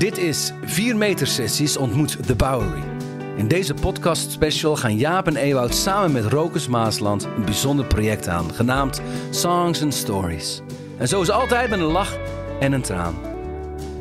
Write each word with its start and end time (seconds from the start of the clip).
Dit 0.00 0.18
is 0.18 0.52
4 0.64 0.96
meter 0.96 1.26
sessies 1.26 1.76
ontmoet 1.76 2.26
The 2.26 2.34
Bowery. 2.34 2.82
In 3.36 3.48
deze 3.48 3.74
podcast 3.74 4.30
special 4.30 4.76
gaan 4.76 4.96
Jaap 4.96 5.26
en 5.26 5.36
Ewout 5.36 5.74
samen 5.74 6.12
met 6.12 6.24
Rokus 6.24 6.68
Maasland 6.68 7.24
een 7.24 7.44
bijzonder 7.44 7.86
project 7.86 8.28
aan, 8.28 8.54
genaamd 8.54 9.02
Songs 9.30 9.82
and 9.82 9.94
Stories. 9.94 10.60
En 10.98 11.08
zoals 11.08 11.30
altijd 11.30 11.70
met 11.70 11.78
een 11.78 11.84
lach 11.84 12.16
en 12.60 12.72
een 12.72 12.82
traan. 12.82 13.14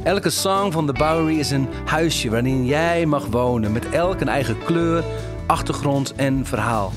Elke 0.04 0.30
song 0.30 0.72
van 0.72 0.86
The 0.86 0.94
Bowery 0.94 1.40
is 1.40 1.52
een 1.52 1.68
huisje 1.86 2.30
waarin 2.30 2.66
jij 2.66 3.06
mag 3.06 3.26
wonen, 3.26 3.72
met 3.72 3.90
elk 3.90 4.22
een 4.22 4.30
eigen 4.30 4.64
kleur, 4.64 5.04
achtergrond 5.46 6.16
en 6.16 6.46
verhaal. 6.46 6.92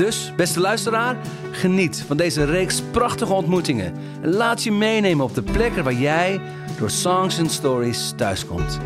Dus, 0.00 0.32
beste 0.36 0.60
luisteraar, 0.60 1.16
geniet 1.50 2.04
van 2.06 2.16
deze 2.16 2.44
reeks 2.44 2.82
prachtige 2.82 3.32
ontmoetingen. 3.32 3.94
En 4.22 4.34
laat 4.34 4.62
je 4.62 4.72
meenemen 4.72 5.24
op 5.24 5.34
de 5.34 5.42
plekken 5.42 5.84
waar 5.84 5.94
jij 5.94 6.40
door 6.78 6.90
Songs 6.90 7.38
and 7.38 7.50
Stories 7.50 8.12
thuiskomt. 8.16 8.78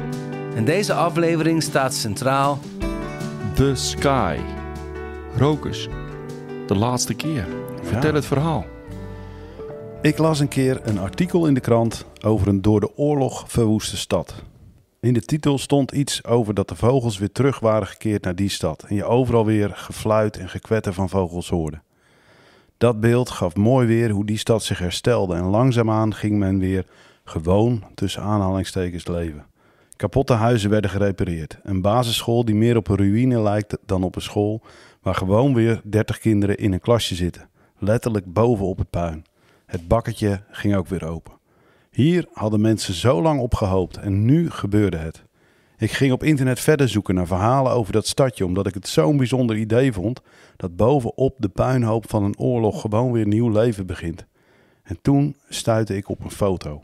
En 0.55 0.65
deze 0.65 0.95
aflevering 0.95 1.63
staat 1.63 1.95
centraal 1.95 2.59
The 3.55 3.75
Sky. 3.75 4.39
Rokus. 5.37 5.89
De 6.67 6.75
laatste 6.75 7.15
keer. 7.15 7.47
Vertel 7.83 8.11
Ja. 8.11 8.17
het 8.17 8.27
verhaal. 8.27 8.65
Ik 10.03 10.19
las 10.19 10.41
een 10.41 10.49
keer 10.49 10.81
een 10.83 10.99
artikel 10.99 11.47
in 11.47 11.55
de 11.55 11.61
krant 11.61 12.05
over 12.25 12.49
een 12.49 12.63
door 12.63 12.81
de 12.81 12.97
oorlog 12.97 13.45
verwoeste 13.47 13.97
stad. 13.97 14.35
In 15.05 15.13
de 15.13 15.21
titel 15.21 15.59
stond 15.59 15.93
iets 15.93 16.25
over 16.25 16.55
dat 16.55 16.69
de 16.69 16.77
vogels 16.77 17.19
weer 17.19 17.33
terug 17.33 17.59
waren 17.59 17.87
gekeerd 17.87 18.25
naar 18.25 18.35
die 18.35 18.49
stad 18.49 18.83
en 18.83 18.95
je 18.95 19.05
overal 19.05 19.45
weer 19.45 19.71
gefluit 19.75 20.37
en 20.37 20.49
gekwetter 20.49 20.93
van 20.93 21.09
vogels 21.09 21.49
hoorde. 21.49 21.81
Dat 22.79 23.01
beeld 23.01 23.31
gaf 23.31 23.57
mooi 23.57 23.87
weer 23.87 24.11
hoe 24.11 24.27
die 24.27 24.39
stad 24.39 24.63
zich 24.63 24.79
herstelde 24.79 25.35
en 25.35 25.45
langzaamaan 25.45 26.15
ging 26.15 26.39
men 26.39 26.59
weer 26.59 26.87
gewoon 27.25 27.85
tussen 27.95 28.23
aanhalingstekens 28.23 29.07
leven. 29.07 29.47
Kapotte 29.97 30.33
huizen 30.33 30.71
werden 30.71 30.91
gerepareerd. 30.91 31.59
Een 31.63 31.83
basisschool 31.83 32.45
die 32.45 32.55
meer 32.55 32.77
op 32.77 32.89
een 32.89 32.97
ruïne 32.97 33.41
lijkt 33.41 33.77
dan 33.87 34.03
op 34.03 34.17
een 34.17 34.23
school, 34.23 34.63
waar 35.03 35.15
gewoon 35.15 35.55
weer 35.55 35.81
30 35.85 36.19
kinderen 36.19 36.57
in 36.57 36.73
een 36.73 36.81
klasje 36.81 37.15
zitten, 37.15 37.49
letterlijk 37.79 38.33
boven 38.33 38.67
op 38.67 38.79
het 38.79 38.91
puin. 38.91 39.25
Het 39.67 39.89
bakketje 39.89 40.41
ging 40.51 40.77
ook 40.77 40.87
weer 40.89 41.09
open. 41.09 41.44
Hier 41.95 42.27
hadden 42.33 42.61
mensen 42.61 42.95
zo 42.95 43.23
lang 43.23 43.41
op 43.41 43.55
gehoopt 43.55 43.97
en 43.97 44.25
nu 44.25 44.51
gebeurde 44.51 44.97
het. 44.97 45.25
Ik 45.77 45.93
ging 45.93 46.13
op 46.13 46.23
internet 46.23 46.61
verder 46.61 46.89
zoeken 46.89 47.15
naar 47.15 47.27
verhalen 47.27 47.73
over 47.73 47.93
dat 47.93 48.07
stadje, 48.07 48.45
omdat 48.45 48.67
ik 48.67 48.75
het 48.75 48.89
zo'n 48.89 49.17
bijzonder 49.17 49.57
idee 49.57 49.93
vond 49.93 50.21
dat 50.57 50.77
bovenop 50.77 51.37
de 51.39 51.49
puinhoop 51.49 52.11
van 52.11 52.25
een 52.25 52.39
oorlog 52.39 52.81
gewoon 52.81 53.13
weer 53.13 53.27
nieuw 53.27 53.49
leven 53.49 53.87
begint. 53.87 54.27
En 54.83 54.99
toen 55.03 55.37
stuitte 55.49 55.97
ik 55.97 56.09
op 56.09 56.25
een 56.25 56.31
foto. 56.31 56.83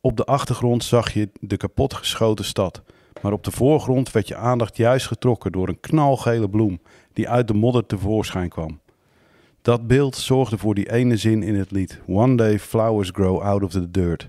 Op 0.00 0.16
de 0.16 0.24
achtergrond 0.24 0.84
zag 0.84 1.12
je 1.12 1.30
de 1.40 1.56
kapotgeschoten 1.56 2.44
stad, 2.44 2.82
maar 3.22 3.32
op 3.32 3.44
de 3.44 3.50
voorgrond 3.50 4.10
werd 4.10 4.28
je 4.28 4.36
aandacht 4.36 4.76
juist 4.76 5.06
getrokken 5.06 5.52
door 5.52 5.68
een 5.68 5.80
knalgele 5.80 6.48
bloem 6.48 6.80
die 7.12 7.28
uit 7.28 7.48
de 7.48 7.54
modder 7.54 7.86
tevoorschijn 7.86 8.48
kwam. 8.48 8.80
Dat 9.62 9.86
beeld 9.86 10.16
zorgde 10.16 10.58
voor 10.58 10.74
die 10.74 10.92
ene 10.92 11.16
zin 11.16 11.42
in 11.42 11.54
het 11.54 11.70
lied: 11.70 12.00
One 12.06 12.36
day 12.36 12.58
flowers 12.58 13.10
grow 13.10 13.40
out 13.40 13.62
of 13.62 13.70
the 13.70 13.90
dirt. 13.90 14.28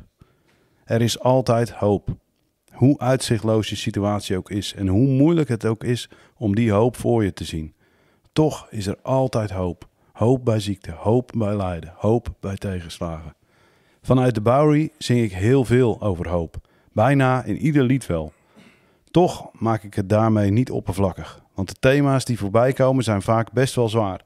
Er 0.84 1.02
is 1.02 1.20
altijd 1.20 1.70
hoop. 1.70 2.10
Hoe 2.72 3.00
uitzichtloos 3.00 3.70
je 3.70 3.76
situatie 3.76 4.38
ook 4.38 4.50
is 4.50 4.74
en 4.74 4.88
hoe 4.88 5.08
moeilijk 5.08 5.50
het 5.50 5.66
ook 5.66 5.84
is 5.84 6.10
om 6.38 6.56
die 6.56 6.72
hoop 6.72 6.96
voor 6.96 7.24
je 7.24 7.34
te 7.34 7.44
zien. 7.44 7.74
Toch 8.34 8.68
is 8.70 8.88
er 8.88 8.98
altijd 9.02 9.52
hoop. 9.52 9.88
Hoop 10.12 10.46
bij 10.46 10.60
ziekte, 10.60 10.92
hoop 10.92 11.32
bij 11.36 11.56
lijden, 11.56 11.94
hoop 11.96 12.34
bij 12.40 12.56
tegenslagen. 12.56 13.36
Vanuit 14.02 14.36
de 14.36 14.42
Bowery 14.42 14.92
zing 14.98 15.22
ik 15.22 15.32
heel 15.32 15.66
veel 15.66 16.02
over 16.02 16.30
hoop. 16.30 16.58
Bijna 16.94 17.44
in 17.44 17.58
ieder 17.58 17.84
lied 17.84 18.06
wel. 18.06 18.34
Toch 19.12 19.50
maak 19.54 19.84
ik 19.84 19.94
het 19.94 20.10
daarmee 20.10 20.52
niet 20.52 20.72
oppervlakkig. 20.72 21.42
Want 21.54 21.68
de 21.68 21.76
thema's 21.80 22.26
die 22.26 22.38
voorbij 22.38 22.74
komen 22.74 23.04
zijn 23.04 23.22
vaak 23.22 23.52
best 23.52 23.76
wel 23.76 23.90
zwaar. 23.90 24.22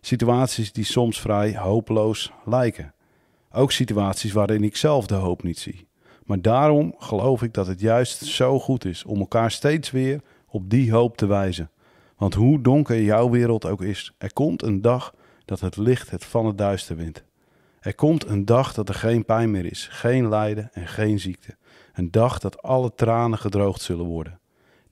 Situaties 0.00 0.72
die 0.72 0.84
soms 0.84 1.20
vrij 1.20 1.56
hopeloos 1.56 2.32
lijken. 2.44 2.94
Ook 3.50 3.72
situaties 3.72 4.32
waarin 4.32 4.64
ik 4.64 4.76
zelf 4.76 5.06
de 5.06 5.14
hoop 5.14 5.42
niet 5.42 5.58
zie. 5.58 5.88
Maar 6.24 6.42
daarom 6.42 6.94
geloof 6.98 7.42
ik 7.42 7.54
dat 7.54 7.66
het 7.66 7.80
juist 7.80 8.24
zo 8.24 8.60
goed 8.60 8.84
is 8.84 9.04
om 9.04 9.18
elkaar 9.18 9.50
steeds 9.50 9.90
weer 9.90 10.20
op 10.48 10.70
die 10.70 10.92
hoop 10.92 11.16
te 11.16 11.26
wijzen. 11.26 11.70
Want 12.16 12.34
hoe 12.34 12.60
donker 12.60 13.02
jouw 13.02 13.30
wereld 13.30 13.64
ook 13.64 13.82
is, 13.82 14.12
er 14.18 14.32
komt 14.32 14.62
een 14.62 14.82
dag 14.82 15.14
dat 15.44 15.60
het 15.60 15.76
licht 15.76 16.10
het 16.10 16.24
van 16.24 16.46
het 16.46 16.58
duister 16.58 16.96
wint. 16.96 17.24
Er 17.80 17.94
komt 17.94 18.26
een 18.26 18.44
dag 18.44 18.74
dat 18.74 18.88
er 18.88 18.94
geen 18.94 19.24
pijn 19.24 19.50
meer 19.50 19.64
is, 19.64 19.88
geen 19.90 20.28
lijden 20.28 20.70
en 20.72 20.86
geen 20.86 21.20
ziekte. 21.20 21.56
Een 21.92 22.10
dag 22.10 22.38
dat 22.38 22.62
alle 22.62 22.94
tranen 22.94 23.38
gedroogd 23.38 23.80
zullen 23.80 24.06
worden. 24.06 24.40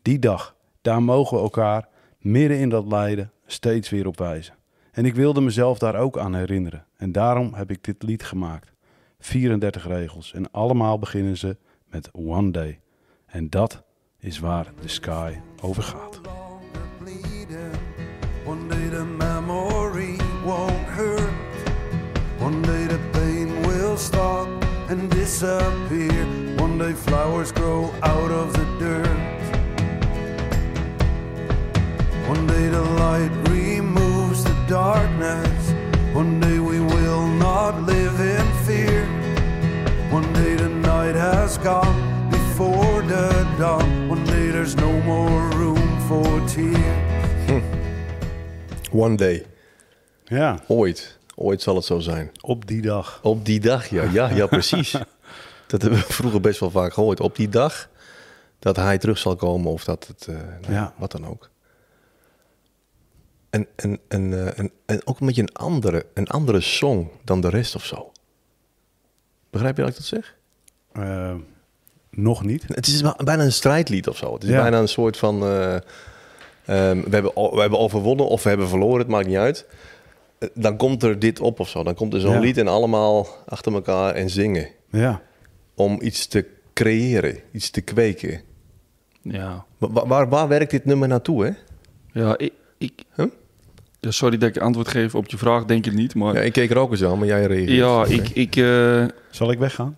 Die 0.03 0.19
dag, 0.19 0.56
daar 0.81 1.03
mogen 1.03 1.37
we 1.37 1.43
elkaar 1.43 1.89
midden 2.19 2.59
in 2.59 2.69
dat 2.69 2.87
lijden 2.87 3.33
steeds 3.47 3.89
weer 3.91 4.06
op 4.06 4.19
wijzen. 4.19 4.56
En 4.97 5.05
ik 5.05 5.15
wilde 5.15 5.41
mezelf 5.41 5.79
daar 5.79 5.97
ook 5.97 6.19
aan 6.19 6.34
herinneren. 6.34 6.87
En 6.97 7.12
daarom 7.12 7.55
heb 7.55 7.71
ik 7.71 7.84
dit 7.84 8.03
lied 8.03 8.23
gemaakt. 8.23 8.73
34 9.19 9.87
regels 9.87 10.33
en 10.33 10.51
allemaal 10.51 10.99
beginnen 10.99 11.37
ze 11.37 11.57
met 11.87 12.11
One 12.12 12.51
Day. 12.51 12.81
En 13.27 13.51
dat 13.51 13.83
is 14.19 14.39
waar 14.39 14.73
de 14.81 14.89
sky 14.89 15.33
over 15.62 15.83
gaat. 15.83 16.21
One 18.47 18.69
day 18.69 18.89
the 18.89 19.05
memory 19.05 20.17
won't 20.45 20.87
hurt. 20.87 21.31
One 22.41 22.61
day 22.61 22.87
the 22.87 22.99
pain 23.11 23.49
will 23.67 23.97
stop 23.97 24.49
and 24.89 25.11
disappear. 25.11 26.27
One 26.59 26.78
day 26.78 26.95
flowers 26.95 27.51
grow 27.53 27.91
out 28.01 28.31
of 28.31 28.53
the 28.53 28.77
dirt. 28.78 29.45
One 32.28 32.47
day 32.47 32.69
the 32.69 32.95
light 32.99 33.47
darkness. 34.69 35.72
One 36.15 36.41
day 36.41 36.59
we 36.59 36.81
will 36.81 37.27
not 37.27 37.75
live 37.87 38.21
in 38.21 38.47
fear. 38.65 39.04
One 40.12 40.32
day 40.32 40.56
the 40.56 40.69
night 40.69 41.15
has 41.15 41.59
gone 41.59 42.28
before 42.31 43.03
the 43.06 43.47
dawn. 43.59 44.09
One 44.09 44.25
day 44.25 44.50
there's 44.50 44.75
no 44.75 44.93
more 45.03 45.41
room 45.56 46.00
for 46.09 46.25
tears. 46.47 47.62
One 48.93 49.16
day. 49.16 49.44
Ja, 50.25 50.59
Ooit. 50.69 51.19
Ooit 51.34 51.62
zal 51.62 51.75
het 51.75 51.84
zo 51.84 51.98
zijn. 51.98 52.31
op 52.41 52.66
die 52.66 52.83
dag. 52.83 53.21
Op 53.22 53.44
die 53.44 53.60
dag, 53.60 53.87
ja. 53.87 54.03
Ja, 54.12 54.28
ja 54.31 54.47
precies. 54.56 54.91
dat 55.66 55.83
hebben 55.83 55.98
we 56.00 56.12
vroeger 56.12 56.41
best 56.41 56.60
wel 56.60 56.71
vaak 56.71 56.93
gehoord. 56.93 57.21
Op 57.21 57.37
die 57.37 57.48
dag 57.48 57.88
dat 58.59 58.77
hij 58.77 58.98
terug 58.98 59.19
zal 59.19 59.37
komen 59.37 59.72
of 59.72 59.84
dat 59.84 60.06
het... 60.06 60.27
eh, 60.28 60.34
nou, 60.60 60.72
Ja. 60.75 60.93
Wat 60.97 61.10
dan 61.12 61.27
ook. 61.27 61.50
En, 63.56 63.67
en, 63.77 63.99
en, 64.09 64.33
eh, 64.33 64.59
en, 64.59 64.71
en 64.87 65.00
ook 65.06 65.21
een 65.21 65.27
beetje 65.27 65.43
een 65.43 65.55
andere, 65.55 66.06
een 66.15 66.27
andere 66.27 66.61
song 66.61 67.09
dan 67.25 67.41
de 67.41 67.49
rest 67.49 67.75
of 67.75 67.84
zo. 67.84 68.12
Begrijp 69.50 69.77
je 69.77 69.83
wat 69.83 69.91
ik 69.91 69.97
dat 69.97 70.06
zeg? 70.06 70.37
Eh, 70.93 71.34
nog 72.11 72.45
niet. 72.45 72.65
Het 72.66 72.87
is 72.87 73.00
bijna 73.25 73.43
een 73.45 73.53
strijdlied 73.53 74.09
of 74.09 74.16
zo. 74.16 74.34
Het 74.34 74.43
is 74.43 74.49
Ja. 74.49 74.61
bijna 74.61 74.78
een 74.78 74.89
soort 74.89 75.16
van... 75.16 75.43
eh, 75.43 75.75
ehm, 75.75 75.81
we, 77.00 77.09
hebben, 77.11 77.33
we 77.34 77.61
hebben 77.61 77.78
overwonnen 77.78 78.28
of 78.28 78.43
we 78.43 78.49
hebben 78.49 78.69
verloren, 78.69 78.99
het 78.99 79.09
maakt 79.09 79.27
niet 79.27 79.37
uit. 79.37 79.66
Eh, 80.39 80.49
Dan 80.55 80.77
komt 80.77 81.03
er 81.03 81.19
dit 81.19 81.41
op 81.41 81.61
of 81.61 81.69
zo. 81.69 81.83
Dan 81.83 81.95
komt 81.95 82.15
er 82.15 82.21
zo'n 82.21 82.33
Ja. 82.33 82.39
lied 82.41 82.59
en 82.59 82.69
allemaal 82.69 83.27
achter 83.47 83.72
elkaar 83.72 84.15
en 84.15 84.31
zingen. 84.31 84.69
Ja. 84.91 85.22
Om 85.75 85.99
iets 86.03 86.27
te 86.27 86.47
creëren, 86.72 87.39
iets 87.53 87.71
te 87.71 87.81
kweken. 87.81 88.41
Ja. 89.22 89.65
Wa- 89.78 89.91
wa- 89.91 90.06
Waar, 90.06 90.28
waar, 90.28 90.49
werkt 90.49 90.71
dit 90.71 90.84
nummer 90.84 91.09
naartoe, 91.09 91.45
hè? 91.45 91.50
Ja, 92.21 92.39
ik... 92.39 92.53
ik 92.78 93.03
Huh? 93.15 93.27
Ja, 94.06 94.12
sorry 94.12 94.39
dat 94.39 94.49
ik 94.49 94.59
antwoord 94.59 94.89
geef 94.89 95.15
op 95.15 95.28
je 95.28 95.39
vraag, 95.39 95.65
denk 95.65 95.87
ik 95.87 95.93
niet. 95.93 96.15
Maar 96.15 96.34
Ja, 96.34 96.41
ja, 96.41 96.47
ik 96.47 96.53
keek 96.53 96.71
er 96.71 96.78
ook 96.78 96.91
eens 96.91 97.05
aan, 97.05 97.19
maar 97.19 97.27
jij 97.27 97.47
reageert. 97.47 97.87
Oké. 97.87 98.12
ik... 98.12 98.28
ik 98.28 98.56
eh, 98.56 99.05
Zal 99.31 99.50
ik 99.50 99.59
weggaan? 99.59 99.97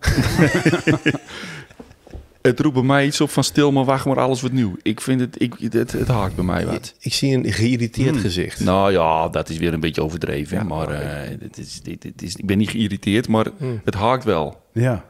het 2.41 2.59
roept 2.59 2.73
bij 2.73 2.83
mij 2.83 3.05
iets 3.05 3.21
op 3.21 3.29
van 3.29 3.43
stil, 3.43 3.71
maar 3.71 3.85
wacht 3.85 4.05
maar, 4.05 4.19
alles 4.19 4.41
wordt 4.41 4.55
nieuw. 4.55 4.75
Ik 4.81 5.01
vind 5.01 5.21
het... 5.21 5.41
Ik, 5.41 5.55
het, 5.59 5.91
het 5.91 6.07
haakt 6.07 6.35
bij 6.35 6.43
mij 6.43 6.65
wat. 6.65 6.93
Ik 6.99 7.13
zie 7.13 7.35
een 7.35 7.53
geïrriteerd 7.53 8.17
gezicht. 8.17 8.59
Nou 8.59 8.91
ja, 8.91 9.27
dat 9.27 9.49
is 9.49 9.57
weer 9.57 9.73
een 9.73 9.79
beetje 9.79 10.03
overdreven. 10.03 10.67
maar 10.67 10.89
eh, 10.89 11.37
dit 11.39 11.57
is, 11.57 11.81
dit, 11.81 12.01
dit 12.01 12.21
is, 12.21 12.35
ik 12.35 12.45
ben 12.45 12.57
niet 12.57 12.69
geïrriteerd, 12.69 13.27
maar 13.27 13.45
het 13.83 13.93
haakt 13.93 14.23
wel. 14.23 14.61
Ja. 14.73 15.05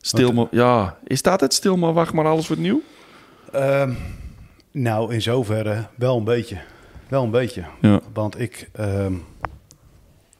Stil 0.00 0.32
maar... 0.32 0.46
Ja, 0.50 0.98
is 1.04 1.22
dat 1.22 1.40
het? 1.40 1.54
Stil 1.54 1.76
maar, 1.76 1.92
wacht 1.92 2.12
maar, 2.12 2.26
alles 2.26 2.46
wordt 2.46 2.62
nieuw? 2.62 2.82
Ehm, 3.52 3.92
nou, 4.70 5.14
in 5.14 5.22
zoverre 5.22 5.86
wel 5.94 6.16
een 6.16 6.24
beetje. 6.24 6.56
Wel 7.08 7.24
een 7.24 7.30
beetje. 7.30 7.64
Ja. 7.80 8.00
Want 8.12 8.40
ik, 8.40 8.68
ehm, 8.72 9.12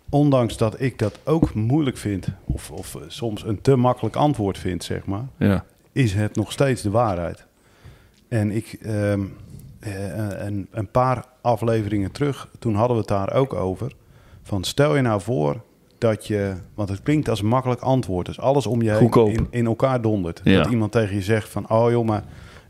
ondanks 0.08 0.56
dat 0.56 0.80
ik 0.80 0.98
dat 0.98 1.18
ook 1.24 1.54
moeilijk 1.54 1.96
vind, 1.96 2.28
of, 2.44 2.70
of 2.70 2.94
eh, 2.94 3.02
soms 3.08 3.44
een 3.44 3.60
te 3.60 3.76
makkelijk 3.76 4.16
antwoord 4.16 4.58
vind, 4.58 4.84
zeg 4.84 5.06
maar, 5.06 5.24
Ja. 5.38 5.64
is 5.92 6.14
het 6.14 6.36
nog 6.36 6.52
steeds 6.52 6.82
de 6.82 6.90
waarheid. 6.90 7.44
En 8.28 8.50
ik, 8.50 8.72
eh, 8.82 9.12
een, 10.38 10.66
een 10.70 10.90
paar 10.90 11.24
afleveringen 11.40 12.12
terug, 12.12 12.48
toen 12.58 12.74
hadden 12.74 12.96
we 12.96 13.00
het 13.02 13.10
daar 13.10 13.32
ook 13.32 13.52
over. 13.54 13.92
Van 14.42 14.64
stel 14.64 14.96
je 14.96 15.02
nou 15.02 15.20
voor 15.20 15.60
dat 15.98 16.26
je... 16.26 16.54
Want 16.74 16.88
het 16.88 17.02
klinkt 17.02 17.28
als 17.28 17.40
een 17.40 17.46
makkelijk 17.46 17.80
antwoord. 17.80 18.26
Dus 18.26 18.40
alles 18.40 18.66
om 18.66 18.82
je 18.82 18.90
heen 18.92 19.26
in, 19.32 19.46
in 19.50 19.66
elkaar 19.66 20.00
dondert. 20.00 20.40
Ja. 20.44 20.62
Dat 20.62 20.70
iemand 20.70 20.92
tegen 20.92 21.14
je 21.14 21.22
zegt 21.22 21.48
van... 21.48 21.70
Oh 21.70 21.90
joh, 21.90 22.06
maar 22.06 22.24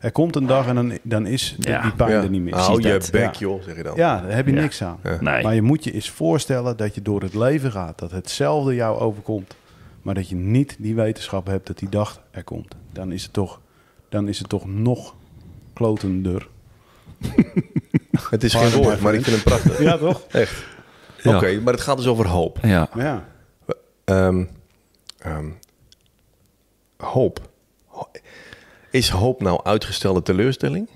er 0.06 0.12
komt 0.12 0.36
een 0.36 0.46
dag 0.46 0.66
en 0.66 0.74
dan, 0.74 0.98
dan 1.02 1.26
is 1.26 1.56
de- 1.58 1.68
Ja. 1.70 1.82
die 1.82 1.92
pijn 1.92 2.10
Ja. 2.10 2.22
er 2.22 2.30
niet 2.30 2.42
meer. 2.42 2.54
Hou 2.54 2.82
je 2.82 3.08
bek, 3.12 3.34
Ja. 3.34 3.38
joh, 3.38 3.62
zeg 3.62 3.76
je 3.76 3.82
dan. 3.82 3.96
Ja, 3.96 4.20
daar 4.20 4.34
heb 4.36 4.46
je 4.46 4.54
Ja. 4.54 4.60
niks 4.60 4.82
aan. 4.82 4.98
Ja. 5.02 5.16
Nee. 5.20 5.42
Maar 5.42 5.54
je 5.54 5.62
moet 5.62 5.84
je 5.84 5.92
eens 5.92 6.10
voorstellen 6.10 6.76
dat 6.76 6.94
je 6.94 7.02
door 7.02 7.22
het 7.22 7.34
leven 7.34 7.72
gaat. 7.72 7.98
Dat 7.98 8.10
hetzelfde 8.10 8.74
jou 8.74 8.98
overkomt. 8.98 9.56
Maar 10.02 10.14
dat 10.14 10.28
je 10.28 10.34
niet 10.34 10.76
die 10.78 10.94
wetenschap 10.94 11.46
hebt 11.46 11.66
dat 11.66 11.78
die 11.78 11.88
dag 11.88 12.22
er 12.30 12.44
komt. 12.44 12.74
Dan 12.92 13.12
is 13.12 13.22
het 13.22 13.32
toch, 13.32 13.60
dan 14.08 14.28
is 14.28 14.38
het 14.38 14.48
toch 14.48 14.66
nog 14.66 15.14
klotender. 15.72 16.48
Het 18.30 18.44
is 18.44 18.54
geen 18.54 18.82
woord, 18.82 19.00
maar 19.00 19.14
ik 19.14 19.24
vind 19.24 19.36
hem 19.36 19.44
prachtig. 19.44 19.80
Ja, 19.82 19.96
toch? 19.98 20.22
Echt. 20.30 20.64
Ja. 21.22 21.36
Oké, 21.36 21.60
maar 21.60 21.72
het 21.72 21.82
gaat 21.82 21.96
dus 21.96 22.06
over 22.06 22.26
hoop. 22.28 22.58
Ja. 22.62 22.88
Ja. 22.94 23.24
Ehm, 24.04 24.44
ehm, 25.18 25.46
hoop. 26.96 27.40
Is 28.96 29.08
hoop 29.08 29.40
nou 29.40 29.60
uitgestelde 29.62 30.22
teleurstelling? 30.22 30.88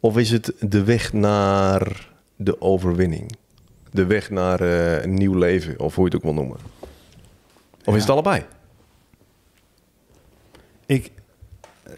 Of 0.00 0.16
is 0.16 0.30
het 0.30 0.52
de 0.60 0.84
weg 0.84 1.12
naar 1.12 2.08
de 2.36 2.60
overwinning? 2.60 3.36
De 3.90 4.06
weg 4.06 4.30
naar 4.30 4.60
eh, 4.60 5.02
een 5.02 5.14
nieuw 5.14 5.34
leven, 5.34 5.80
of 5.80 5.94
hoe 5.94 6.04
je 6.04 6.10
het 6.10 6.18
ook 6.18 6.34
wil 6.34 6.42
noemen? 6.42 6.58
Of 7.84 7.94
is 7.94 8.00
het 8.00 8.10
allebei? 8.10 8.44
Ik, 10.86 11.10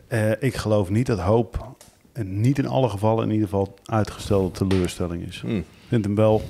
eh, 0.07 0.43
ik 0.43 0.55
geloof 0.55 0.91
niet 0.91 1.07
dat 1.07 1.19
hoop, 1.19 1.77
en 2.13 2.41
niet 2.41 2.59
in 2.59 2.67
alle 2.67 2.89
gevallen 2.89 3.25
in 3.25 3.31
ieder 3.31 3.49
geval, 3.49 3.75
uitgestelde 3.85 4.51
teleurstelling 4.51 5.27
is. 5.27 5.41
Hm. 5.41 5.57
Ik 5.57 5.65
vind 5.89 6.05
hem 6.05 6.15
wel 6.15 6.43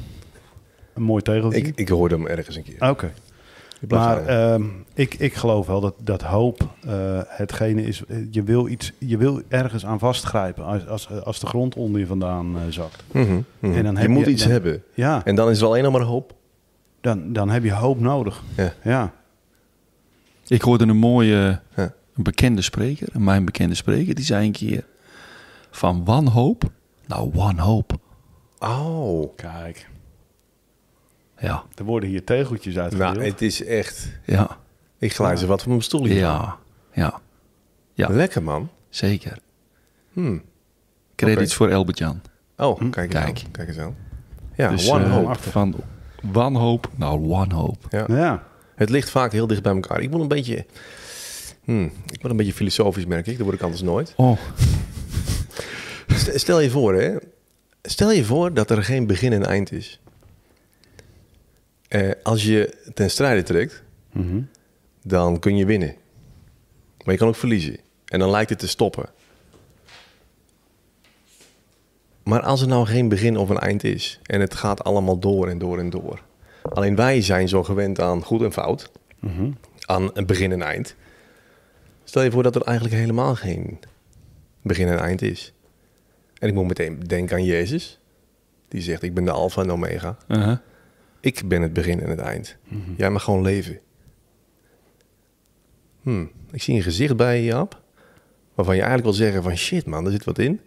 een 0.94 1.02
mooi 1.02 1.23
tegeltje. 1.23 1.61
Ik, 1.61 1.76
ik 1.76 1.88
hoorde 1.88 2.14
hem 2.14 2.26
ergens 2.26 2.56
een 2.56 2.62
keer. 2.62 2.90
Oké. 2.90 3.12
Maar 3.88 4.26
ehm, 4.26 4.64
ik, 4.94 5.14
ik 5.14 5.34
geloof 5.34 5.66
wel 5.66 5.80
dat, 5.80 5.94
dat 5.98 6.22
hoop 6.22 6.68
eh, 6.86 7.20
hetgene 7.26 7.82
is. 7.82 8.04
eh, 8.08 8.16
Je 8.30 8.42
wil, 8.42 8.68
iets, 8.68 8.92
je 8.98 9.16
wil 9.16 9.42
ergens 9.48 9.86
aan 9.86 9.98
vastgrijpen 9.98 10.64
als, 10.64 10.86
als, 10.88 11.10
als 11.24 11.40
de 11.40 11.46
grond 11.46 11.74
onder 11.74 12.00
je 12.00 12.06
vandaan 12.06 12.56
eh, 12.56 12.62
zakt. 12.68 13.02
Mhm, 13.12 13.40
mhm. 13.58 13.74
en 13.74 13.84
dan 13.84 13.94
je 13.94 14.00
heb 14.00 14.08
moet 14.10 14.24
je- 14.24 14.30
iets 14.30 14.42
dan- 14.42 14.52
hebben. 14.52 14.82
Ja, 14.94 15.24
En 15.24 15.34
dan 15.34 15.50
is 15.50 15.60
er 15.60 15.66
alleen 15.66 15.82
nog 15.82 15.92
maar 15.92 16.00
hoop. 16.02 16.34
dan, 17.00 17.32
dan 17.32 17.50
heb 17.50 17.64
je 17.64 17.72
hoop 17.72 18.00
nodig. 18.00 18.42
Ja. 18.56 18.72
Ja. 18.84 19.12
Ik 20.46 20.62
hoorde 20.62 20.86
een 20.86 20.96
mooie 20.96 21.60
Ja. 21.76 21.92
een 22.16 22.22
bekende 22.22 22.62
spreker, 22.62 23.08
mijn 23.20 23.44
bekende 23.44 23.74
spreker, 23.74 24.14
die 24.14 24.24
zei 24.24 24.46
een 24.46 24.52
keer 24.52 24.84
van 25.70 26.04
wanhoop 26.04 26.62
naar 27.06 27.30
wanhoop. 27.30 27.92
Oh. 28.58 29.36
Kijk, 29.36 29.88
Ja, 31.40 31.64
er 31.75 31.84
worden 31.84 32.08
hier 32.08 32.25
tegeltjes 32.25 32.78
uitgedeeld. 32.78 33.14
Nou, 33.14 33.26
het 33.26 33.42
is 33.42 33.64
echt... 33.64 34.08
ja, 34.25 34.58
Ik 34.98 35.14
glij 35.14 35.37
ze 35.37 35.46
wat 35.46 35.60
van 35.62 35.70
mijn 35.70 35.82
stoel 35.82 36.04
hier. 36.04 36.16
ja, 36.16 36.56
ja, 36.92 37.20
ja, 37.94 38.08
Lekker, 38.08 38.42
man. 38.42 38.70
zeker. 38.88 39.38
Hmm. 40.12 40.42
Credits 41.16 41.54
voor 41.54 41.69
Elbert-Jan. 41.69 42.20
Oh, 42.56 42.78
kijk 42.90 43.14
eens 43.14 43.25
Kijk. 43.25 43.42
aan. 43.44 43.50
Kijk 43.50 43.69
eens 43.69 43.78
aan. 43.78 43.96
Ja, 44.56 44.70
dus 44.70 44.90
one 44.90 45.04
eh, 45.04 45.12
hope. 45.12 45.38
van 45.38 45.75
wanhoop 46.22 46.88
naar 46.96 47.26
wanhoop. 47.28 47.87
Ja. 47.90 48.04
Ja. 48.08 48.42
Het 48.75 48.90
ligt 48.90 49.10
vaak 49.10 49.32
heel 49.32 49.46
dicht 49.46 49.62
bij 49.62 49.72
elkaar. 49.75 50.00
Ik 50.00 50.10
moet 50.10 50.20
een 50.20 50.28
beetje... 50.28 50.66
Hmm, 51.64 51.84
ik 52.06 52.19
word 52.20 52.31
een 52.31 52.37
beetje 52.37 52.52
filosofisch, 52.52 53.06
merk 53.06 53.26
ik. 53.26 53.37
Dat 53.37 53.44
word 53.44 53.56
ik 53.58 53.62
anders 53.62 53.82
nooit. 53.82 54.12
Oh, 54.16 54.38
St- 56.06 56.40
Stel 56.40 56.60
je 56.60 56.70
voor, 56.70 56.94
hè. 56.94 57.16
Stel 57.82 58.10
je 58.12 58.25
voor 58.25 58.54
dat 58.54 58.70
er 58.70 58.82
geen 58.84 59.06
begin 59.06 59.32
en 59.32 59.44
eind 59.46 59.72
is. 59.72 60.00
Eh, 61.90 62.10
als 62.22 62.44
je 62.44 62.76
ten 62.94 63.10
strijde 63.10 63.42
trekt, 63.42 63.82
Mhm. 64.12 64.40
dan 65.02 65.38
kun 65.38 65.56
je 65.56 65.64
winnen. 65.66 65.94
Maar 67.04 67.12
je 67.14 67.20
kan 67.20 67.28
ook 67.28 67.37
verliezen. 67.37 67.76
En 68.04 68.19
dan 68.19 68.31
lijkt 68.31 68.50
het 68.50 68.58
te 68.58 68.69
stoppen. 68.69 69.08
Maar 72.22 72.40
als 72.40 72.60
er 72.60 72.69
nou 72.69 72.87
geen 72.87 73.08
begin 73.08 73.37
of 73.37 73.48
een 73.48 73.58
eind 73.58 73.84
is... 73.84 74.20
en 74.22 74.40
het 74.40 74.54
gaat 74.54 74.84
allemaal 74.84 75.19
door 75.19 75.48
en 75.48 75.58
door 75.58 75.78
en 75.78 75.90
door... 75.90 76.22
alleen 76.62 76.96
wij 76.96 77.22
zijn 77.22 77.48
zo 77.48 77.62
gewend 77.62 78.00
aan 78.00 78.22
goed 78.25 78.42
en 78.42 78.52
fout... 78.52 78.90
Mhm. 79.19 79.50
aan 79.81 80.10
een 80.14 80.26
begin 80.26 80.52
en 80.52 80.62
eind... 80.62 80.94
stel 82.04 82.22
je 82.22 82.31
voor 82.31 82.42
dat 82.42 82.54
er 82.56 82.62
eigenlijk 82.62 82.96
helemaal 82.96 83.34
geen 83.34 83.78
begin 84.62 84.88
en 84.88 84.98
eind 84.98 85.22
is. 85.22 85.52
En 86.38 86.48
ik 86.48 86.54
moet 86.54 86.66
meteen 86.66 86.98
denken 87.00 87.37
aan 87.37 87.44
Jezus... 87.44 87.98
die 88.69 88.81
zegt, 88.82 89.02
ik 89.02 89.14
ben 89.14 89.25
de 89.25 89.31
alfa 89.31 89.62
en 89.62 89.72
omega... 89.72 90.16
uh-huh. 90.28 90.56
Ik 91.20 91.49
ben 91.49 91.62
het 91.62 91.72
begin 91.72 92.00
en 92.00 92.11
het 92.11 92.19
eind. 92.19 92.56
Jij 92.96 93.11
mag 93.11 93.22
gewoon 93.22 93.43
leven. 93.43 93.78
Hmm, 96.02 96.31
ik 96.52 96.62
zie 96.62 96.75
een 96.75 96.82
gezicht 96.82 97.17
bij 97.17 97.37
je, 97.38 97.44
Jaap. 97.44 97.81
Waarvan 98.55 98.75
je 98.75 98.81
eigenlijk 98.82 99.11
wil 99.11 99.26
zeggen 99.26 99.43
van 99.43 99.56
shit 99.56 99.87
man, 99.87 100.05
er 100.06 100.12
zit 100.12 100.25
wat 100.25 100.38
in. 100.38 100.61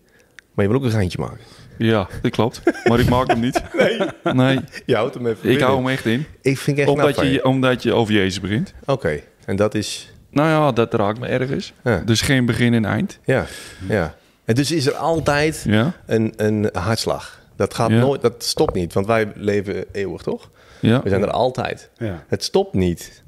Maar 0.53 0.65
je 0.65 0.71
wil 0.71 0.79
ook 0.79 0.85
een 0.85 0.91
geintje 0.91 1.19
maken. 1.19 1.39
ja, 1.77 2.07
dat 2.21 2.31
klopt. 2.31 2.61
Maar 2.83 2.99
ik 2.99 3.09
maak 3.09 3.27
hem 3.27 3.39
niet. 3.39 3.61
Nee. 3.73 4.33
Nee, 4.33 4.59
Je 4.85 4.95
houdt 4.95 5.13
hem 5.13 5.27
even 5.27 5.49
ik 5.49 5.59
hou 5.59 5.77
hem 5.77 5.87
echt 5.87 6.05
in. 6.05 6.25
Ik 6.41 6.57
vind 6.57 6.77
echt 6.77 6.87
Omdat 6.87 7.19
je, 7.19 7.45
omdat 7.45 7.83
je 7.83 7.93
over 7.93 8.13
Jezus 8.13 8.39
begint. 8.39 8.73
Oké, 8.85 9.19
en 9.45 9.55
dat 9.55 9.75
is... 9.75 10.13
Nou 10.29 10.49
ja, 10.49 10.71
dat 10.71 10.93
raakt 10.93 11.19
me 11.19 11.27
ergens. 11.27 11.73
Ja. 11.83 11.97
Dus 11.97 12.21
geen 12.21 12.45
begin 12.45 12.73
en 12.73 12.85
eind. 12.85 13.19
Ja, 13.25 13.45
ja. 13.87 14.15
En 14.45 14.55
dus 14.55 14.71
is 14.71 14.85
er 14.85 14.93
altijd 14.93 15.63
Ja, 15.67 15.93
een, 16.05 16.33
een 16.35 16.69
hartslag. 16.73 17.41
Dat 17.55 17.73
gaat 17.73 17.89
Ja. 17.89 17.99
nooit, 17.99 18.21
dat 18.21 18.43
stopt 18.43 18.73
niet. 18.73 18.93
Want 18.93 19.05
wij 19.05 19.31
leven 19.35 19.85
eeuwig, 19.91 20.21
toch? 20.21 20.49
ja. 20.79 21.01
We 21.03 21.09
zijn 21.09 21.21
er 21.21 21.31
altijd. 21.31 21.89
Ja. 21.97 22.23
Het 22.27 22.43
stopt 22.43 22.73
niet. 22.73 23.23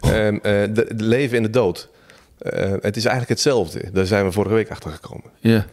Ehm, 0.00 0.34
eh, 0.34 0.40
de, 0.42 0.70
de 0.94 1.04
leven 1.04 1.36
en 1.36 1.42
de 1.42 1.50
dood. 1.50 1.88
Eh, 2.38 2.70
het 2.80 2.96
is 2.96 3.04
eigenlijk 3.04 3.28
hetzelfde. 3.28 3.90
Daar 3.92 4.06
zijn 4.06 4.24
we 4.24 4.32
vorige 4.32 4.54
week 4.54 4.70
achter 4.70 4.90
gekomen. 4.90 5.30
ja. 5.40 5.66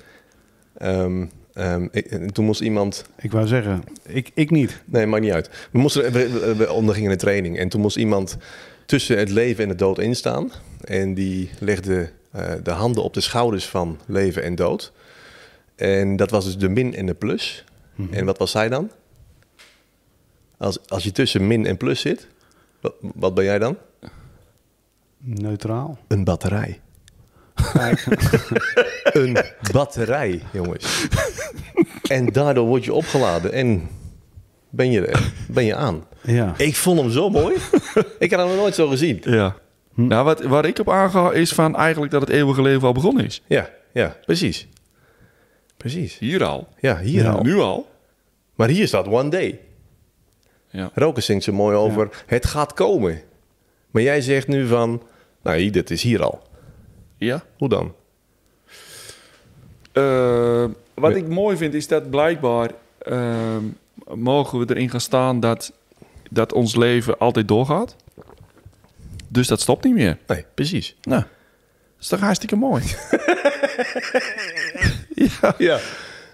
Ehm, 0.78 1.26
ehm, 1.54 1.88
ik- 1.92 2.32
toen 2.32 2.46
moest 2.46 2.62
iemand... 2.62 3.06
Ik 3.22 3.32
wou 3.32 3.48
zeggen, 3.48 3.84
ik, 4.06 4.32
ik 4.34 4.50
niet. 4.50 4.82
Nee, 4.86 5.06
maakt 5.06 5.24
niet 5.24 5.32
uit. 5.32 5.50
We, 5.72 5.80
moesten, 5.80 6.12
we, 6.12 6.30
we- 6.30 6.56
we 6.56 6.72
ondergingen 6.72 7.12
een 7.12 7.18
training. 7.18 7.58
En 7.60 7.70
toen 7.70 7.82
moest 7.82 7.98
iemand 7.98 8.38
tussen 8.86 9.18
het 9.18 9.30
leven 9.30 9.64
en 9.64 9.70
de 9.70 9.76
dood 9.76 10.00
instaan. 10.00 10.52
En 10.84 11.14
die 11.14 11.50
legde 11.60 12.10
eh, 12.32 12.52
de 12.64 12.72
handen 12.72 13.04
op 13.04 13.14
de 13.14 13.22
schouders 13.22 13.66
van 13.68 14.00
leven 14.08 14.44
en 14.44 14.56
dood. 14.56 14.92
En 15.82 16.16
dat 16.16 16.30
was 16.30 16.46
dus 16.46 16.58
de 16.58 16.70
min 16.70 16.96
en 16.96 17.06
de 17.06 17.14
plus. 17.14 17.64
En 18.12 18.26
wat 18.26 18.38
was 18.38 18.52
zij 18.52 18.70
dan? 18.70 18.92
Als, 20.58 20.90
als 20.90 21.04
je 21.04 21.12
tussen 21.12 21.48
min 21.48 21.66
en 21.66 21.78
plus 21.78 22.00
zit, 22.00 22.28
wat, 22.82 22.94
wat 23.00 23.34
ben 23.34 23.44
jij 23.44 23.60
dan? 23.60 23.78
Neutraal. 25.18 25.98
Een 26.08 26.24
batterij. 26.24 26.80
een 29.04 29.38
batterij, 29.72 30.42
jongens. 30.52 31.08
en 32.08 32.26
daardoor 32.26 32.68
word 32.68 32.86
je 32.86 32.94
opgeladen 32.94 33.52
en 33.52 33.90
ben 34.70 34.92
je, 34.92 35.06
er, 35.06 35.34
ben 35.48 35.66
je 35.66 35.76
aan. 35.76 36.04
Ja. 36.22 36.54
Ik 36.58 36.76
vond 36.76 37.00
hem 37.00 37.12
zo 37.12 37.30
mooi. 37.30 37.56
ik 38.20 38.32
had 38.32 38.40
hem 38.40 38.48
nog 38.50 38.58
nooit 38.58 38.76
zo 38.76 38.88
gezien. 38.88 39.22
ja. 39.24 39.56
Nou, 39.94 40.26
wat, 40.26 40.42
waar 40.42 40.66
ik 40.66 40.80
op 40.80 40.90
aanga 40.90 41.32
is 41.32 41.54
van 41.54 41.76
eigenlijk 41.76 42.12
dat 42.12 42.22
het 42.22 42.30
eeuwige 42.30 42.62
leven 42.62 42.88
al 42.88 42.94
begonnen 42.94 43.26
is. 43.26 43.42
Ja, 43.48 43.70
ja, 43.94 44.18
precies. 44.26 44.68
Precies. 45.82 46.18
Hier 46.18 46.44
al. 46.44 46.68
Ja, 46.80 47.00
hier 47.00 47.24
Ja. 47.24 47.32
al. 47.32 47.44
Nu 47.44 47.56
al. 47.60 47.90
Maar 48.56 48.70
hier 48.70 48.88
staat 48.88 49.08
one 49.08 49.30
day. 49.30 49.60
Ja. 50.70 50.92
Roker 50.94 51.22
zingt 51.22 51.44
zo 51.44 51.54
mooi 51.54 51.76
over 51.76 52.24
het 52.26 52.46
gaat 52.46 52.74
komen. 52.74 53.22
Maar 53.92 54.02
jij 54.02 54.22
zegt 54.22 54.48
nu 54.48 54.68
van, 54.68 55.02
nee, 55.44 55.72
dit 55.72 55.90
is 55.90 56.04
hier 56.04 56.24
al. 56.24 56.42
Ja. 57.18 57.44
Hoe 57.58 57.70
dan? 57.70 57.94
Eh, 59.92 60.66
wat 60.94 61.16
ik 61.16 61.28
mooi 61.28 61.58
vind 61.58 61.74
is 61.74 61.88
dat 61.88 62.10
blijkbaar 62.10 62.72
eh, 62.98 63.58
mogen 64.14 64.60
we 64.60 64.66
erin 64.70 64.90
gaan 64.90 65.02
staan 65.02 65.40
dat, 65.40 65.72
dat 66.30 66.54
ons 66.54 66.76
leven 66.76 67.18
altijd 67.18 67.48
doorgaat. 67.48 67.96
Dus 69.28 69.48
dat 69.48 69.62
stopt 69.62 69.84
niet 69.84 69.94
meer. 69.94 70.18
Nee, 70.28 70.46
precies. 70.54 70.96
Nou, 71.02 71.22
dat 71.22 71.30
is 72.00 72.08
toch 72.08 72.20
hartstikke 72.20 72.56
mooi. 72.56 72.84
ja. 75.30 75.56
Ja. 75.58 75.80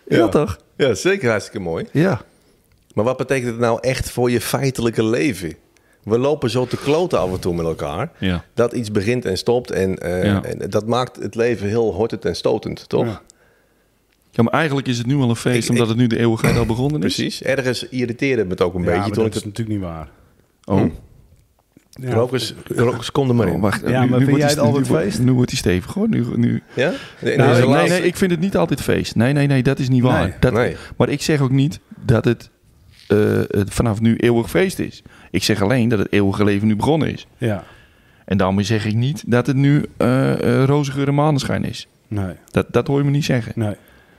ja, 0.08 0.28
toch? 0.28 0.58
Ja, 0.78 0.94
zeker 0.94 1.30
hartstikke 1.30 1.60
mooi. 1.60 1.86
Ja. 1.92 2.22
Maar 2.94 3.06
wat 3.06 3.18
betekent 3.18 3.50
het 3.52 3.60
nou 3.60 3.78
echt 3.82 4.10
voor 4.12 4.32
je 4.32 4.42
feitelijke 4.42 5.04
leven? 5.04 5.54
We 6.04 6.18
lopen 6.20 6.50
zo 6.50 6.66
te 6.66 6.78
kloten 6.78 7.20
af 7.20 7.32
en 7.32 7.40
toe 7.40 7.56
met 7.56 7.66
elkaar. 7.66 8.12
Ja. 8.18 8.44
Dat 8.54 8.74
iets 8.74 8.92
begint 8.92 9.26
en 9.26 9.38
stopt. 9.38 9.72
En, 9.72 9.98
eh, 9.98 10.24
Ja. 10.24 10.44
en 10.44 10.70
dat 10.70 10.86
maakt 10.88 11.16
het 11.16 11.36
leven 11.36 11.68
heel 11.68 11.94
hortend 11.94 12.26
en 12.26 12.36
stotend, 12.36 12.90
toch? 12.90 13.06
Ja. 13.06 13.22
Ja, 14.32 14.44
maar 14.44 14.54
eigenlijk 14.54 14.88
is 14.88 14.98
het 14.98 15.08
nu 15.08 15.16
al 15.16 15.30
een 15.30 15.36
feest, 15.36 15.64
Ik- 15.64 15.70
omdat 15.70 15.84
ik- 15.86 15.92
het 15.92 16.02
nu 16.02 16.08
de 16.08 16.20
eeuwigheid 16.20 16.58
al 16.58 16.66
begonnen 16.66 17.04
is. 17.04 17.16
Precies. 17.16 17.44
Ergens 17.44 17.88
irriteerde 17.90 18.38
het 18.38 18.46
me 18.46 18.52
het 18.52 18.62
ook 18.62 18.74
een 18.74 18.80
Ja, 18.80 18.86
beetje. 18.86 19.00
maar 19.02 19.10
Toen 19.12 19.24
dat 19.24 19.32
ik 19.32 19.40
is 19.40 19.44
natuurlijk 19.46 19.78
niet 19.80 19.88
waar. 19.88 20.10
Oh, 20.66 20.92
Ja. 22.00 22.14
Rokers, 22.14 22.54
rokers, 22.68 23.12
kom 23.12 23.30
er 23.30 23.36
maar 23.36 23.48
in. 23.48 23.54
oh 23.54 23.62
wacht. 23.62 23.82
Ja, 23.88 24.06
maar 24.06 24.20
vind 24.22 24.38
jij 24.38 24.48
het 24.50 24.60
altijd 24.60 24.84
nu 24.84 24.90
wordt- 24.90 25.04
feest? 25.06 25.20
Nu 25.20 25.32
wordt 25.32 25.50
hij 25.50 25.60
stevig 25.60 25.94
hoor. 25.94 26.10
Nu, 26.10 26.26
nu. 26.36 26.64
Ja? 26.74 26.92
Nee, 27.22 27.38
Nou, 27.38 27.52
nee, 27.52 27.66
laatste- 27.68 27.98
nee, 28.00 28.08
ik 28.08 28.16
vind 28.18 28.32
het 28.32 28.40
niet 28.40 28.58
altijd 28.58 28.82
feest. 28.82 29.16
Nee, 29.16 29.34
nee, 29.34 29.48
nee, 29.48 29.64
dat 29.64 29.80
is 29.80 29.90
niet 29.90 30.02
waar. 30.04 30.22
Nee. 30.28 30.34
Dat, 30.40 30.54
Nee. 30.54 30.76
Maar 30.98 31.10
ik 31.10 31.22
zeg 31.22 31.42
ook 31.42 31.52
niet 31.52 31.80
dat 32.06 32.26
het, 32.26 32.50
eh, 33.08 33.18
het 33.48 33.74
vanaf 33.74 34.02
nu 34.02 34.16
eeuwig 34.16 34.50
feest 34.50 34.80
is. 34.80 35.04
Ik 35.32 35.44
zeg 35.44 35.62
alleen 35.62 35.90
dat 35.90 36.00
het 36.00 36.12
eeuwige 36.12 36.44
leven 36.44 36.68
nu 36.68 36.76
begonnen 36.76 37.12
is. 37.14 37.28
Ja, 37.38 37.64
En 38.26 38.38
daarmee 38.38 38.64
zeg 38.66 38.86
ik 38.86 38.96
niet 38.96 39.24
dat 39.32 39.48
het 39.48 39.56
nu 39.56 39.86
eh 39.98 40.60
eh 40.62 40.64
roze 40.66 40.92
geur 40.92 41.08
en 41.08 41.14
maneschijn 41.16 41.64
is. 41.64 41.88
nee, 42.08 42.36
Dat, 42.52 42.66
dat 42.72 42.88
hoor 42.88 42.98
je 43.00 43.04
me 43.06 43.12
niet 43.12 43.26
zeggen. 43.26 43.52
nee. 43.56 43.76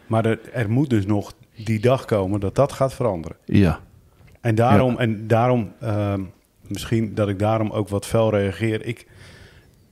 Maar 0.06 0.24
er, 0.26 0.38
er 0.52 0.70
moet 0.70 0.90
dus 0.90 1.06
nog 1.06 1.32
die 1.64 1.80
dag 1.80 2.04
komen 2.04 2.40
dat 2.40 2.54
dat 2.54 2.72
gaat 2.72 2.94
veranderen. 2.94 3.36
Ja. 3.44 3.80
En 4.40 4.54
daarom, 4.54 4.98
en 4.98 5.26
daarom 5.26 5.72
ehm, 5.80 6.20
misschien 6.68 7.14
dat 7.14 7.28
ik 7.28 7.38
daarom 7.38 7.70
ook 7.70 7.88
wat 7.88 8.06
fel 8.06 8.30
reageer. 8.30 8.86
Ik, 8.86 9.06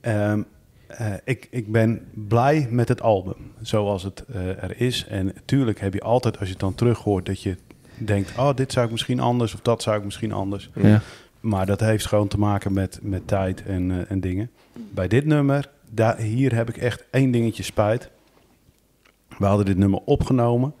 ehm, 0.01 0.41
eh, 0.87 1.13
ik, 1.23 1.47
ik 1.51 1.71
ben 1.71 2.01
blij 2.13 2.67
met 2.69 2.87
het 2.87 3.01
album 3.01 3.51
zoals 3.61 4.03
het 4.03 4.25
eh, 4.33 4.63
er 4.63 4.81
is. 4.81 5.05
En 5.07 5.25
natuurlijk 5.25 5.79
heb 5.79 5.93
je 5.93 6.01
altijd, 6.01 6.37
als 6.37 6.45
je 6.45 6.53
het 6.53 6.61
dan 6.61 6.75
terug 6.75 6.99
hoort, 6.99 7.25
dat 7.25 7.41
je 7.41 7.57
denkt: 7.97 8.37
oh, 8.37 8.55
dit 8.55 8.71
zou 8.71 8.85
ik 8.85 8.91
misschien 8.91 9.19
anders 9.19 9.53
of 9.53 9.59
dat 9.61 9.81
zou 9.81 9.97
ik 9.97 10.03
misschien 10.03 10.31
anders. 10.31 10.69
ja. 10.73 11.01
Maar 11.39 11.65
dat 11.65 11.79
heeft 11.79 12.05
gewoon 12.05 12.27
te 12.27 12.39
maken 12.39 12.73
met, 12.73 12.99
met 13.01 13.27
tijd 13.27 13.63
en, 13.63 13.91
eh, 13.91 14.11
en 14.11 14.19
dingen. 14.19 14.49
Bij 14.73 15.07
dit 15.07 15.25
nummer, 15.25 15.69
daar, 15.89 16.17
hier 16.17 16.55
heb 16.55 16.69
ik 16.69 16.77
echt 16.77 17.05
één 17.11 17.31
dingetje 17.31 17.63
spijt. 17.63 18.09
We 19.37 19.45
hadden 19.45 19.65
dit 19.65 19.77
nummer 19.77 19.99
opgenomen. 20.05 20.73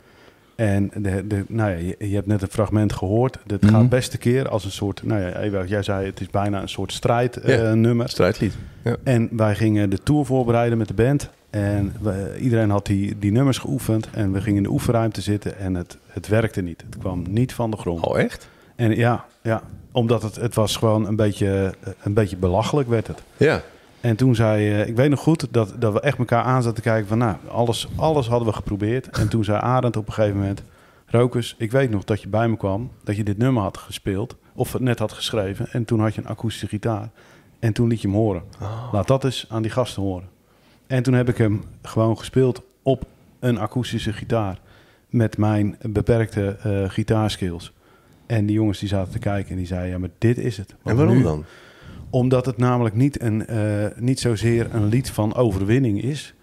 En 0.57 0.91
de, 0.95 1.27
de, 1.27 1.43
nou 1.47 1.71
ja, 1.71 1.77
je, 1.77 1.95
je 2.09 2.15
hebt 2.15 2.27
net 2.27 2.41
een 2.41 2.47
fragment 2.47 2.93
gehoord. 2.93 3.37
Het 3.47 3.61
Mhm. 3.61 3.73
gaat 3.73 3.89
best 3.89 4.13
een 4.13 4.19
keer 4.19 4.49
als 4.49 4.65
een 4.65 4.71
soort... 4.71 5.01
Nou 5.03 5.21
ja, 5.21 5.39
Ewout, 5.39 5.69
jij 5.69 5.83
zei 5.83 6.05
het 6.05 6.19
is 6.21 6.29
bijna 6.29 6.61
een 6.61 6.69
soort 6.69 6.91
strijdnummer. 6.91 8.09
Strijdlied. 8.09 8.53
Ja. 8.83 8.95
En 9.03 9.29
wij 9.31 9.55
gingen 9.55 9.89
de 9.89 10.03
tour 10.03 10.25
voorbereiden 10.25 10.77
met 10.77 10.87
de 10.87 10.93
band. 10.93 11.29
En 11.49 11.93
we- 12.01 12.37
iedereen 12.39 12.69
had 12.69 12.85
die, 12.85 13.19
die 13.19 13.31
nummers 13.31 13.57
geoefend. 13.57 14.07
En 14.11 14.31
we 14.31 14.41
gingen 14.41 14.57
in 14.57 14.63
de 14.63 14.69
oefenruimte 14.69 15.21
zitten 15.21 15.57
en 15.57 15.75
het, 15.75 15.97
het 16.07 16.27
werkte 16.27 16.61
niet. 16.61 16.83
Het 16.85 16.97
kwam 16.97 17.23
niet 17.29 17.53
van 17.53 17.71
de 17.71 17.77
grond. 17.77 18.05
Oh, 18.05 18.19
echt? 18.19 18.49
En 18.75 18.95
ja, 18.95 19.25
ja 19.41 19.61
omdat 19.91 20.21
het, 20.21 20.35
het 20.35 20.55
was 20.55 20.75
gewoon 20.75 21.07
een 21.07 21.15
beetje, 21.15 21.73
eh, 21.83 21.91
een 22.03 22.13
beetje 22.13 22.37
belachelijk 22.37 22.89
werd 22.89 23.07
het. 23.07 23.21
Ja. 23.37 23.61
En 24.07 24.15
toen 24.15 24.35
zei, 24.35 24.71
eh, 24.71 24.87
ik 24.87 24.95
weet 24.95 25.09
nog 25.09 25.19
goed 25.19 25.47
dat, 25.51 25.73
dat 25.79 25.93
we 25.93 25.99
echt 25.99 26.17
elkaar 26.17 26.43
aan 26.43 26.61
zaten 26.61 26.75
te 26.75 26.89
kijken 26.89 27.07
van, 27.07 27.17
nou, 27.17 27.35
alles, 27.47 27.87
alles 27.95 28.27
hadden 28.27 28.47
we 28.47 28.53
geprobeerd. 28.53 29.09
En 29.09 29.27
toen 29.27 29.43
zei 29.43 29.59
Arend 29.61 29.97
op 29.97 30.07
een 30.07 30.13
gegeven 30.13 30.37
moment, 30.37 30.63
Rokus, 31.05 31.55
ik 31.57 31.71
weet 31.71 31.89
nog 31.89 32.03
dat 32.03 32.21
je 32.21 32.27
bij 32.27 32.47
me 32.47 32.57
kwam, 32.57 32.91
dat 33.03 33.15
je 33.15 33.23
dit 33.23 33.37
nummer 33.37 33.63
had 33.63 33.77
gespeeld, 33.77 34.35
of 34.53 34.73
het 34.73 34.81
net 34.81 34.99
had 34.99 35.11
geschreven. 35.11 35.67
En 35.71 35.85
toen 35.85 35.99
had 35.99 36.15
je 36.15 36.21
een 36.21 36.27
akoestische 36.27 36.67
gitaar. 36.67 37.09
En 37.59 37.73
toen 37.73 37.87
liet 37.87 38.01
je 38.01 38.07
hem 38.07 38.17
horen. 38.17 38.43
Laat 38.91 39.07
dat 39.07 39.23
eens 39.23 39.45
aan 39.49 39.61
die 39.61 39.71
gasten 39.71 40.01
horen. 40.01 40.29
En 40.87 41.03
toen 41.03 41.13
heb 41.13 41.29
ik 41.29 41.37
hem 41.37 41.63
gewoon 41.81 42.17
gespeeld 42.17 42.61
op 42.81 43.05
een 43.39 43.57
akoestische 43.57 44.13
gitaar. 44.13 44.59
Met 45.09 45.37
mijn 45.37 45.77
beperkte 45.81 46.57
eh 46.63 46.89
gitaarskills. 46.89 47.73
En 48.25 48.45
die 48.45 48.55
jongens 48.55 48.79
die 48.79 48.89
zaten 48.89 49.11
te 49.11 49.19
kijken 49.19 49.51
en 49.51 49.57
die 49.57 49.65
zeiden, 49.65 49.89
ja, 49.89 49.97
maar 49.97 50.09
dit 50.17 50.37
is 50.37 50.57
het. 50.57 50.75
En 50.83 50.95
waarom 50.95 51.17
nu- 51.17 51.23
dan? 51.23 51.45
Omdat 52.09 52.45
het 52.45 52.57
namelijk 52.57 52.95
niet, 52.95 53.21
een, 53.21 53.47
eh, 53.47 53.59
niet 53.95 54.19
zozeer 54.19 54.67
een 54.75 54.85
lied 54.87 55.09
van 55.11 55.35
overwinning 55.35 56.01
is. 56.03 56.33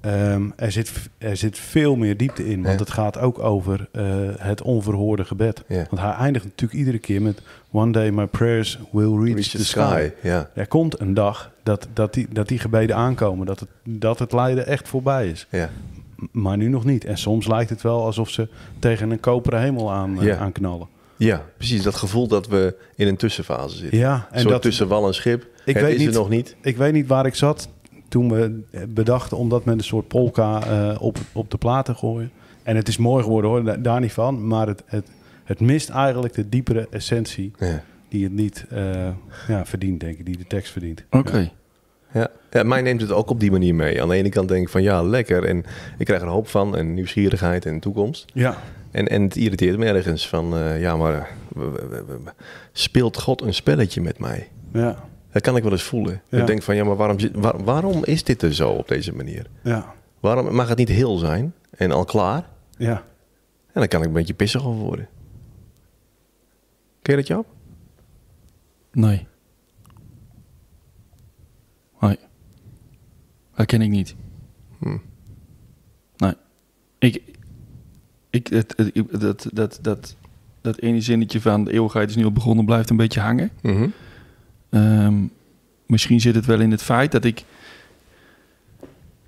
Ehm, 0.00 0.42
er, 0.56 0.72
zit, 0.72 0.92
er 1.18 1.36
zit 1.36 1.58
veel 1.58 1.96
meer 1.96 2.16
diepte 2.16 2.46
in. 2.48 2.62
Want 2.62 2.74
Ja. 2.78 2.84
het 2.84 2.90
gaat 2.92 3.18
ook 3.18 3.38
over 3.38 3.88
eh, 3.92 4.04
het 4.38 4.62
onverhoorde 4.62 5.24
gebed. 5.24 5.64
Ja. 5.68 5.86
Want 5.90 6.02
hij 6.02 6.12
eindigt 6.12 6.44
natuurlijk 6.44 6.78
iedere 6.78 6.98
keer 6.98 7.22
met... 7.22 7.42
One 7.70 7.92
day 7.92 8.10
my 8.10 8.26
prayers 8.26 8.78
will 8.92 9.14
reach, 9.14 9.34
Reach 9.34 9.48
the, 9.48 9.56
the 9.56 9.64
sky. 9.64 9.80
sky. 10.14 10.28
Ja. 10.28 10.50
Er 10.54 10.66
komt 10.66 11.00
een 11.00 11.14
dag 11.14 11.52
dat, 11.62 11.88
dat, 11.92 12.14
die, 12.14 12.26
dat 12.30 12.48
die 12.48 12.58
gebeden 12.58 12.96
aankomen. 12.96 13.46
Dat 13.46 13.60
het, 13.60 13.68
dat 13.84 14.18
het 14.18 14.32
lijden 14.32 14.66
echt 14.66 14.88
voorbij 14.88 15.28
is. 15.28 15.46
Maar 16.32 16.56
nu 16.56 16.68
nog 16.68 16.84
niet. 16.84 17.04
En 17.04 17.18
soms 17.18 17.46
lijkt 17.46 17.70
het 17.70 17.82
wel 17.82 18.04
alsof 18.04 18.30
ze 18.30 18.48
tegen 18.78 19.10
een 19.10 19.20
koperen 19.20 19.60
hemel 19.60 19.92
aan, 19.92 20.18
eh, 20.20 20.26
Ja. 20.26 20.36
aan 20.36 20.52
knallen. 20.52 20.86
Ja, 21.16 21.44
precies. 21.56 21.82
Dat 21.82 21.94
gevoel 21.94 22.28
dat 22.28 22.46
we 22.46 22.76
in 22.94 23.06
een 23.08 23.16
tussenfase 23.16 23.76
zitten. 23.76 23.98
Ja, 23.98 24.26
En 24.30 24.36
en 24.36 24.40
Zo 24.40 24.48
dat, 24.48 24.62
tussen 24.62 24.88
wal 24.88 25.06
en 25.06 25.14
schip. 25.14 25.46
Ik 25.64 25.74
het 25.74 25.82
weet 25.84 25.94
is 25.94 25.98
niet- 25.98 26.08
er 26.08 26.14
nog 26.14 26.28
niet. 26.28 26.56
Ik 26.60 26.76
weet 26.76 26.92
niet 26.92 27.06
waar 27.06 27.26
ik 27.26 27.34
zat 27.34 27.68
toen 28.08 28.32
we 28.32 28.60
bedachten 28.88 29.36
om 29.36 29.48
dat 29.48 29.64
met 29.64 29.78
een 29.78 29.84
soort 29.84 30.08
polka 30.08 30.62
eh, 30.66 31.02
op, 31.02 31.18
op 31.32 31.50
de 31.50 31.56
plaat 31.58 31.84
te 31.84 31.94
gooien. 31.94 32.30
En 32.62 32.76
het 32.76 32.88
is 32.88 32.96
mooi 32.96 33.22
geworden 33.22 33.50
hoor, 33.50 33.64
da- 33.64 33.76
daar 33.76 34.00
niet 34.00 34.12
van. 34.12 34.46
Maar 34.46 34.66
het, 34.66 34.82
het, 34.86 35.06
het 35.44 35.60
mist 35.60 35.88
eigenlijk 35.88 36.34
de 36.34 36.48
diepere 36.48 36.86
essentie 36.90 37.52
Ja. 37.58 37.82
die 38.08 38.24
het 38.24 38.32
niet 38.32 38.64
eh, 38.70 39.08
ja, 39.48 39.64
verdient, 39.66 40.00
denk 40.00 40.18
ik, 40.18 40.26
die 40.26 40.36
de 40.36 40.46
tekst 40.46 40.72
verdient. 40.72 41.04
Oké. 41.10 41.38
Ja. 41.38 41.50
Ja, 42.12 42.62
mij 42.64 42.82
neemt 42.82 43.00
het 43.00 43.12
ook 43.12 43.30
op 43.30 43.40
die 43.40 43.50
manier 43.50 43.74
mee. 43.74 44.02
Aan 44.02 44.08
de 44.08 44.14
ene 44.14 44.28
kant 44.28 44.48
denk 44.48 44.62
ik 44.62 44.68
van 44.68 44.82
ja, 44.82 45.02
lekker. 45.02 45.44
En 45.44 45.64
ik 45.98 46.06
krijg 46.06 46.22
er 46.22 46.28
hoop 46.28 46.48
van 46.48 46.76
en 46.76 46.94
nieuwsgierigheid 46.94 47.66
en 47.66 47.80
toekomst. 47.80 48.24
Ja, 48.32 48.56
En, 48.90 49.08
en 49.08 49.22
het 49.22 49.36
irriteert 49.36 49.78
me 49.78 49.86
ergens 49.86 50.28
van 50.28 50.56
eh, 50.56 50.80
ja, 50.80 50.96
maar 50.96 51.28
eh, 51.56 51.62
speelt 52.72 53.20
God 53.20 53.40
een 53.42 53.54
spelletje 53.54 54.00
met 54.00 54.18
mij? 54.18 54.48
ja, 54.72 55.04
Dat 55.32 55.42
kan 55.42 55.56
ik 55.56 55.62
wel 55.62 55.72
eens 55.72 55.82
voelen. 55.82 56.22
Ja. 56.28 56.38
Ik 56.40 56.46
denk 56.46 56.62
van 56.62 56.76
ja, 56.76 56.84
maar 56.84 56.96
waarom, 56.96 57.16
waar- 57.32 57.64
waarom 57.64 58.04
is 58.04 58.24
dit 58.24 58.42
er 58.42 58.54
zo 58.54 58.70
op 58.70 58.88
deze 58.88 59.14
manier? 59.14 59.46
ja, 59.62 59.94
Waarom 60.20 60.54
mag 60.54 60.68
het 60.68 60.78
niet 60.78 60.88
heel 60.88 61.16
zijn 61.16 61.54
en 61.70 61.90
al 61.92 62.04
klaar? 62.04 62.48
ja. 62.78 63.02
En 63.72 63.82
dan 63.82 63.88
kan 63.90 64.00
ik 64.00 64.06
een 64.06 64.12
beetje 64.12 64.34
pissig 64.34 64.66
over 64.66 64.82
worden. 64.84 65.08
Ken 67.02 67.16
je 67.18 67.22
dat. 67.24 67.44
Nee. 68.92 69.26
Dat 73.56 73.66
ken 73.66 73.82
ik 73.82 73.90
niet. 73.90 74.14
Hm. 74.78 74.96
Nee. 76.16 76.32
Ik... 76.98 77.22
Ik... 78.30 78.46
Het, 78.46 78.74
het- 78.76 79.20
dat, 79.20 79.46
dat, 79.52 79.78
dat, 79.82 80.16
dat 80.60 80.78
ene 80.78 81.00
zinnetje 81.00 81.40
van 81.40 81.64
de 81.64 81.72
eeuwigheid 81.72 82.10
is 82.10 82.16
nu 82.16 82.24
al 82.24 82.32
begonnen 82.32 82.64
blijft 82.64 82.90
een 82.90 82.96
beetje 82.96 83.20
hangen. 83.20 83.50
Mhm. 83.62 83.88
Ehm, 84.70 85.14
misschien 85.86 86.20
zit 86.20 86.34
het 86.34 86.46
wel 86.46 86.60
in 86.60 86.70
het 86.70 86.82
feit 86.82 87.12
dat 87.12 87.24
ik... 87.24 87.44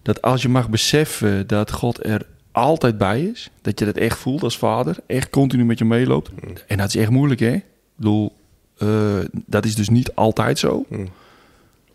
Dat 0.03 0.23
als 0.23 0.43
je 0.43 0.49
mag 0.49 0.71
beseffen 0.71 1.47
dat 1.47 1.73
God 1.73 2.05
er 2.05 2.27
altijd 2.53 2.99
bij 2.99 3.23
is... 3.25 3.51
Dat 3.63 3.79
je 3.79 3.85
dat 3.85 3.97
echt 3.97 4.19
voelt 4.19 4.43
als 4.43 4.59
vader. 4.59 4.97
Echt 5.07 5.31
continu 5.31 5.65
met 5.65 5.79
je 5.79 5.85
meeloopt. 5.85 6.31
En 6.67 6.77
dat 6.77 6.89
is 6.89 6.97
echt 6.97 7.11
moeilijk, 7.11 7.41
hè? 7.41 7.53
Ik 7.53 7.65
bedoel, 7.97 8.33
eh, 8.79 9.19
dat 9.47 9.65
is 9.65 9.75
dus 9.75 9.89
niet 9.89 10.15
altijd 10.15 10.59
zo. 10.59 10.85
Hm. 10.89 11.07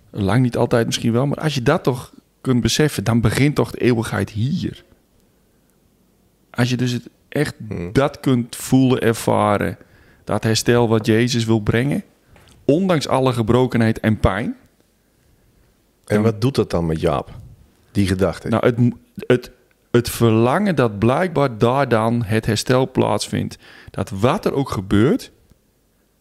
Lang 0.09 0.41
niet 0.41 0.57
altijd 0.57 0.85
misschien 0.85 1.11
wel. 1.11 1.25
Maar 1.27 1.37
als 1.37 1.53
je 1.55 1.61
dat 1.63 1.83
toch 1.83 2.13
kunt 2.43 2.61
beseffen, 2.61 3.03
dan 3.03 3.21
begint 3.21 3.55
toch 3.55 3.71
de 3.71 3.79
eeuwigheid 3.81 4.29
hier. 4.29 4.83
Als 6.51 6.69
je 6.69 6.77
dus 6.77 6.91
het 6.91 7.09
echt 7.29 7.55
Hm. 7.67 7.91
dat 7.91 8.19
kunt 8.19 8.55
voelen, 8.55 9.01
ervaren. 9.01 9.77
Dat 10.23 10.43
herstel 10.43 10.87
wat 10.87 11.05
Jezus 11.05 11.45
wil 11.45 11.59
brengen. 11.59 12.03
Ondanks 12.65 13.07
alle 13.07 13.33
gebrokenheid 13.33 13.99
en 13.99 14.19
pijn. 14.19 14.55
En 16.05 16.21
wat 16.21 16.41
doet 16.41 16.55
dat 16.55 16.69
dan 16.69 16.85
met 16.85 16.99
Jaap? 17.01 17.31
Die 17.91 18.07
gedachte. 18.07 18.47
Nou, 18.49 18.65
het, 18.65 18.77
het, 19.15 19.51
het 19.91 20.09
verlangen 20.09 20.75
dat 20.75 20.99
blijkbaar 20.99 21.57
daar 21.57 21.87
dan 21.89 22.23
het 22.23 22.45
herstel 22.45 22.91
plaatsvindt. 22.91 23.57
Dat 23.91 24.09
wat 24.09 24.45
er 24.45 24.53
ook 24.53 24.69
gebeurt, 24.69 25.31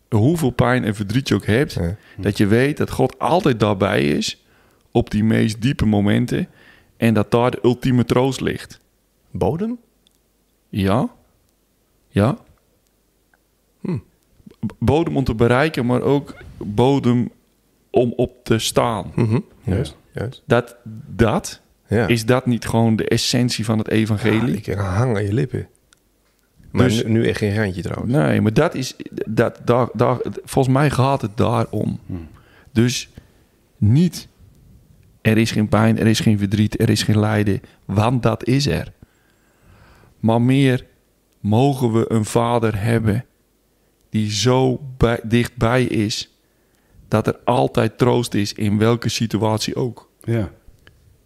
hoeveel 0.09 0.51
pijn 0.51 0.85
en 0.85 0.95
verdriet 0.95 1.29
je 1.29 1.35
ook 1.35 1.47
hebt, 1.47 1.73
Ja. 1.73 1.97
dat 2.17 2.37
je 2.37 2.47
weet 2.47 2.77
dat 2.77 2.91
God 2.91 3.19
altijd 3.19 3.61
daarbij 3.61 4.09
is 4.09 4.42
op 4.93 5.11
die 5.11 5.25
meest 5.25 5.63
diepe 5.63 5.87
momenten 5.87 6.49
en 6.97 7.15
dat 7.15 7.31
daar 7.31 7.51
de 7.51 7.59
ultieme 7.63 8.05
troost 8.05 8.41
ligt. 8.41 8.81
Bodem? 9.31 9.79
Ja? 10.69 11.09
Ja? 12.09 12.37
Hm. 13.81 13.99
Bodem 14.79 15.17
om 15.17 15.25
te 15.25 15.35
bereiken, 15.35 15.87
maar 15.87 16.03
ook 16.03 16.35
bodem 16.59 17.31
om 17.91 18.13
op 18.17 18.45
te 18.45 18.59
staan. 18.59 19.13
Mhm. 19.15 19.39
Juist, 19.65 19.97
juist. 20.13 20.43
Dat, 20.47 20.77
dat 21.07 21.61
Ja. 21.87 22.07
is 22.07 22.27
dat 22.27 22.47
niet 22.47 22.67
gewoon 22.67 22.97
de 22.97 23.09
essentie 23.09 23.65
van 23.65 23.79
het 23.79 23.89
evangelie? 23.89 24.61
Ja, 24.63 24.73
ik 24.73 24.79
hang 24.79 25.17
aan 25.17 25.23
je 25.25 25.33
lippen. 25.33 25.69
Maar 26.71 26.89
Dus- 26.89 27.05
nu, 27.05 27.11
nu 27.11 27.29
echt 27.29 27.39
geen 27.39 27.57
randje 27.57 27.83
trouwens. 27.83 28.13
Nee, 28.13 28.41
maar 28.41 28.53
dat 28.55 28.75
is. 28.75 28.97
Dat, 29.27 29.61
daar, 29.65 29.89
daar, 29.93 30.17
volgens 30.45 30.75
mij 30.75 30.91
gaat 30.91 31.23
het 31.23 31.37
daarom. 31.37 31.99
Dus 32.73 33.09
niet. 33.77 34.29
Er 35.23 35.39
is 35.39 35.51
geen 35.51 35.69
pijn, 35.69 35.99
er 35.99 36.07
is 36.07 36.21
geen 36.21 36.39
verdriet, 36.39 36.81
er 36.81 36.91
is 36.91 37.03
geen 37.03 37.19
lijden, 37.19 37.61
want 37.85 38.23
dat 38.23 38.47
is 38.47 38.67
er. 38.67 38.93
Maar 40.21 40.43
meer 40.43 40.87
mogen 41.41 41.93
we 41.93 42.13
een 42.13 42.25
vader 42.25 42.83
hebben 42.83 43.25
die 44.11 44.31
zo 44.31 44.81
bij, 44.97 45.21
dichtbij 45.23 45.85
is 45.85 46.31
dat 47.09 47.27
er 47.27 47.39
altijd 47.45 47.99
troost 47.99 48.35
is 48.35 48.53
in 48.53 48.79
welke 48.79 49.09
situatie 49.09 49.75
ook. 49.75 50.11
ja. 50.25 50.53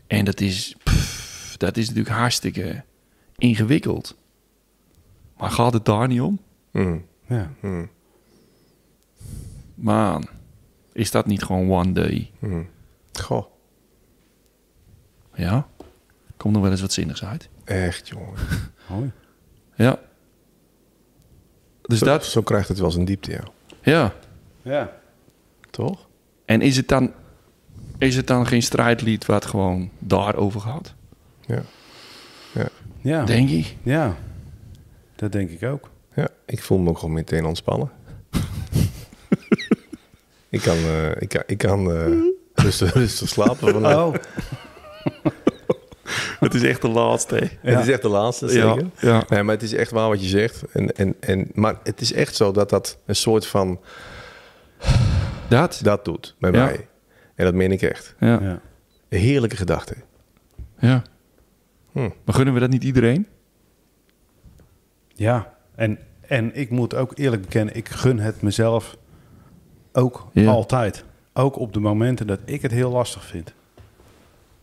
En 0.06 0.24
dat 0.24 0.40
is, 0.40 0.76
pff, 0.84 1.56
dat 1.56 1.76
is 1.76 1.88
natuurlijk 1.88 2.16
hartstikke 2.16 2.84
ingewikkeld. 3.36 4.16
Maar 5.36 5.50
gaat 5.50 5.72
het 5.72 5.84
daar 5.84 6.08
niet 6.08 6.20
om? 6.20 6.38
Hm. 6.70 6.98
ja. 7.28 7.52
Hm. 7.60 7.84
Man, 9.74 10.28
is 10.92 11.10
dat 11.10 11.26
niet 11.26 11.42
gewoon 11.42 11.70
one 11.70 11.92
day? 11.92 12.30
Hm. 12.38 12.62
Goh, 13.12 13.44
Ja? 15.36 15.66
Komt 16.36 16.54
nog 16.54 16.62
wel 16.62 16.70
eens 16.70 16.80
wat 16.80 16.92
zinnigs 16.92 17.24
uit. 17.24 17.48
echt 17.64 18.08
jongen. 18.08 18.34
Mooi. 18.90 19.12
Ja. 19.74 19.98
Dus 21.82 21.98
zo, 21.98 22.04
dat, 22.04 22.24
zo 22.24 22.42
krijgt 22.42 22.68
het 22.68 22.78
wel 22.78 22.90
zijn 22.90 23.04
diepte, 23.04 23.30
ja. 23.30 23.42
ja. 23.82 24.14
Ja. 24.62 24.92
Toch? 25.70 26.06
En 26.44 26.60
is 26.60 26.76
het 26.76 26.88
dan, 26.88 27.12
is 27.98 28.16
het 28.16 28.26
dan 28.26 28.46
geen 28.46 28.62
strijdlied 28.62 29.26
wat 29.26 29.46
gewoon 29.46 29.90
daarover 29.98 30.60
gaat? 30.60 30.94
Ja. 31.46 31.62
Ja. 33.06 33.24
Denk 33.24 33.50
ik. 33.50 33.76
ja. 33.82 34.16
Dat 35.16 35.32
denk 35.32 35.50
ik 35.50 35.62
ook. 35.62 35.90
Ja, 36.14 36.28
ik 36.46 36.62
voel 36.62 36.78
me 36.78 36.88
ook 36.88 36.98
gewoon 36.98 37.14
meteen 37.14 37.44
ontspannen. 37.44 37.90
ik 40.48 40.60
kan, 40.60 40.76
eh, 40.76 41.10
ik 41.18 41.28
kan, 41.28 41.42
ik 41.46 41.58
kan 41.58 41.92
eh, 41.92 42.06
rustig, 42.54 42.92
rustig 43.02 43.28
slapen 43.28 43.72
vandaag. 43.72 43.96
Oh. 43.96 44.14
Het 46.52 46.62
is 46.62 46.68
echt 46.68 46.82
de 46.82 46.88
laatste. 46.88 47.50
Het 47.60 47.78
is 47.80 47.88
echt 47.88 48.02
de 48.02 48.08
laatste, 48.08 48.46
Ja, 48.46 48.50
zeker. 48.52 48.86
ja. 49.00 49.24
Nee, 49.28 49.42
maar 49.42 49.54
het 49.54 49.62
is 49.62 49.72
echt 49.74 49.90
waar 49.90 50.08
wat 50.08 50.22
je 50.22 50.28
zegt. 50.28 50.62
En, 50.72 50.92
en, 50.96 51.14
en, 51.20 51.50
maar 51.54 51.78
het 51.82 52.00
is 52.00 52.12
echt 52.12 52.34
zo 52.36 52.52
dat 52.52 52.70
dat 52.70 52.98
een 53.06 53.16
soort 53.16 53.46
van... 53.46 53.80
Dat? 55.48 55.80
Dat 55.82 56.04
doet 56.04 56.36
Ja. 56.38 56.50
mij. 56.50 56.88
En 57.34 57.44
dat 57.44 57.54
meen 57.54 57.72
ik 57.72 57.82
echt. 57.82 58.14
Ja. 58.20 58.40
Ja. 58.42 58.60
Een 59.08 59.18
heerlijke 59.18 59.56
gedachte. 59.56 59.94
ja. 60.78 61.02
Hm. 61.92 62.00
Maar 62.24 62.34
gunnen 62.34 62.54
we 62.54 62.60
dat 62.60 62.70
niet 62.70 62.84
iedereen? 62.84 63.26
Ja. 65.14 65.54
En, 65.74 65.98
en 66.20 66.54
ik 66.54 66.70
moet 66.70 66.94
ook 66.94 67.12
eerlijk 67.18 67.42
bekennen, 67.42 67.74
ik 67.76 67.88
gun 67.88 68.18
het 68.18 68.42
mezelf 68.42 68.96
ook 69.92 70.28
Ja. 70.32 70.50
altijd. 70.50 71.04
Ook 71.32 71.58
op 71.58 71.72
de 71.72 71.80
momenten 71.80 72.26
dat 72.26 72.40
ik 72.44 72.62
het 72.62 72.70
heel 72.70 72.90
lastig 72.90 73.24
vind. 73.24 73.54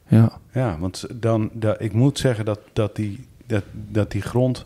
Ja. 0.08 0.32
Ja, 0.54 0.78
want 0.80 1.06
dan, 1.14 1.50
da, 1.54 1.78
ik 1.80 1.94
moet 1.94 2.20
zeggen 2.20 2.46
dat, 2.46 2.60
dat, 2.74 2.96
die, 2.96 3.28
dat, 3.48 3.64
dat 3.74 4.12
die 4.12 4.22
grond, 4.22 4.66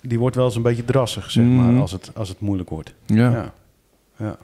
die 0.00 0.18
wordt 0.18 0.36
wel 0.36 0.44
eens 0.44 0.56
een 0.56 0.62
beetje 0.62 0.84
drassig, 0.84 1.30
zeg 1.30 1.44
Mhm. 1.44 1.54
maar, 1.72 1.80
als 1.80 1.92
het, 1.92 2.10
als 2.14 2.28
het 2.28 2.40
moeilijk 2.40 2.70
wordt. 2.70 2.94
ja. 3.06 3.30
Ja. 3.30 3.52
Ja. 4.16 4.36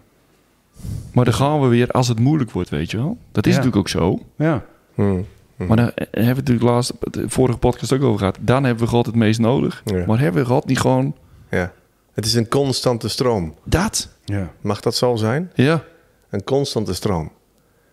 Maar 1.13 1.25
dan 1.25 1.35
gaan 1.35 1.61
we 1.61 1.67
weer 1.67 1.89
als 1.91 2.09
het 2.09 2.19
moeilijk 2.19 2.51
wordt, 2.51 2.69
weet 2.69 2.91
je 2.91 2.97
wel. 2.97 3.17
Dat 3.33 3.47
is 3.47 3.53
Ja. 3.55 3.59
natuurlijk 3.59 3.77
ook 3.87 3.89
zo. 4.03 4.19
Ja. 4.37 4.65
Hm. 4.95 5.21
Maar 5.57 5.77
daar 5.77 5.93
hebben 5.95 6.21
we 6.35 6.41
natuurlijk 6.41 6.67
laatst, 6.67 6.93
de 7.11 7.29
vorige 7.29 7.59
podcast 7.59 7.93
ook 7.93 8.03
over 8.03 8.19
gehad. 8.19 8.39
Dan 8.41 8.65
hebben 8.65 8.85
we 8.85 8.91
God 8.91 9.07
het 9.07 9.15
meest 9.15 9.41
nodig. 9.41 9.83
Ja. 9.85 10.05
Maar 10.07 10.19
hebben 10.21 10.43
we 10.43 10.49
God 10.49 10.67
niet 10.67 10.81
gewoon 10.81 11.15
Ja. 11.51 11.73
Het 12.13 12.25
is 12.27 12.35
een 12.35 12.49
constante 12.49 13.09
stroom. 13.09 13.55
dat? 13.65 14.09
Ja. 14.25 14.51
Mag 14.61 14.81
dat 14.81 14.95
zo 14.95 15.17
zijn? 15.17 15.51
Ja. 15.55 15.83
Een 16.31 16.45
constante 16.45 16.95
stroom. 16.95 17.31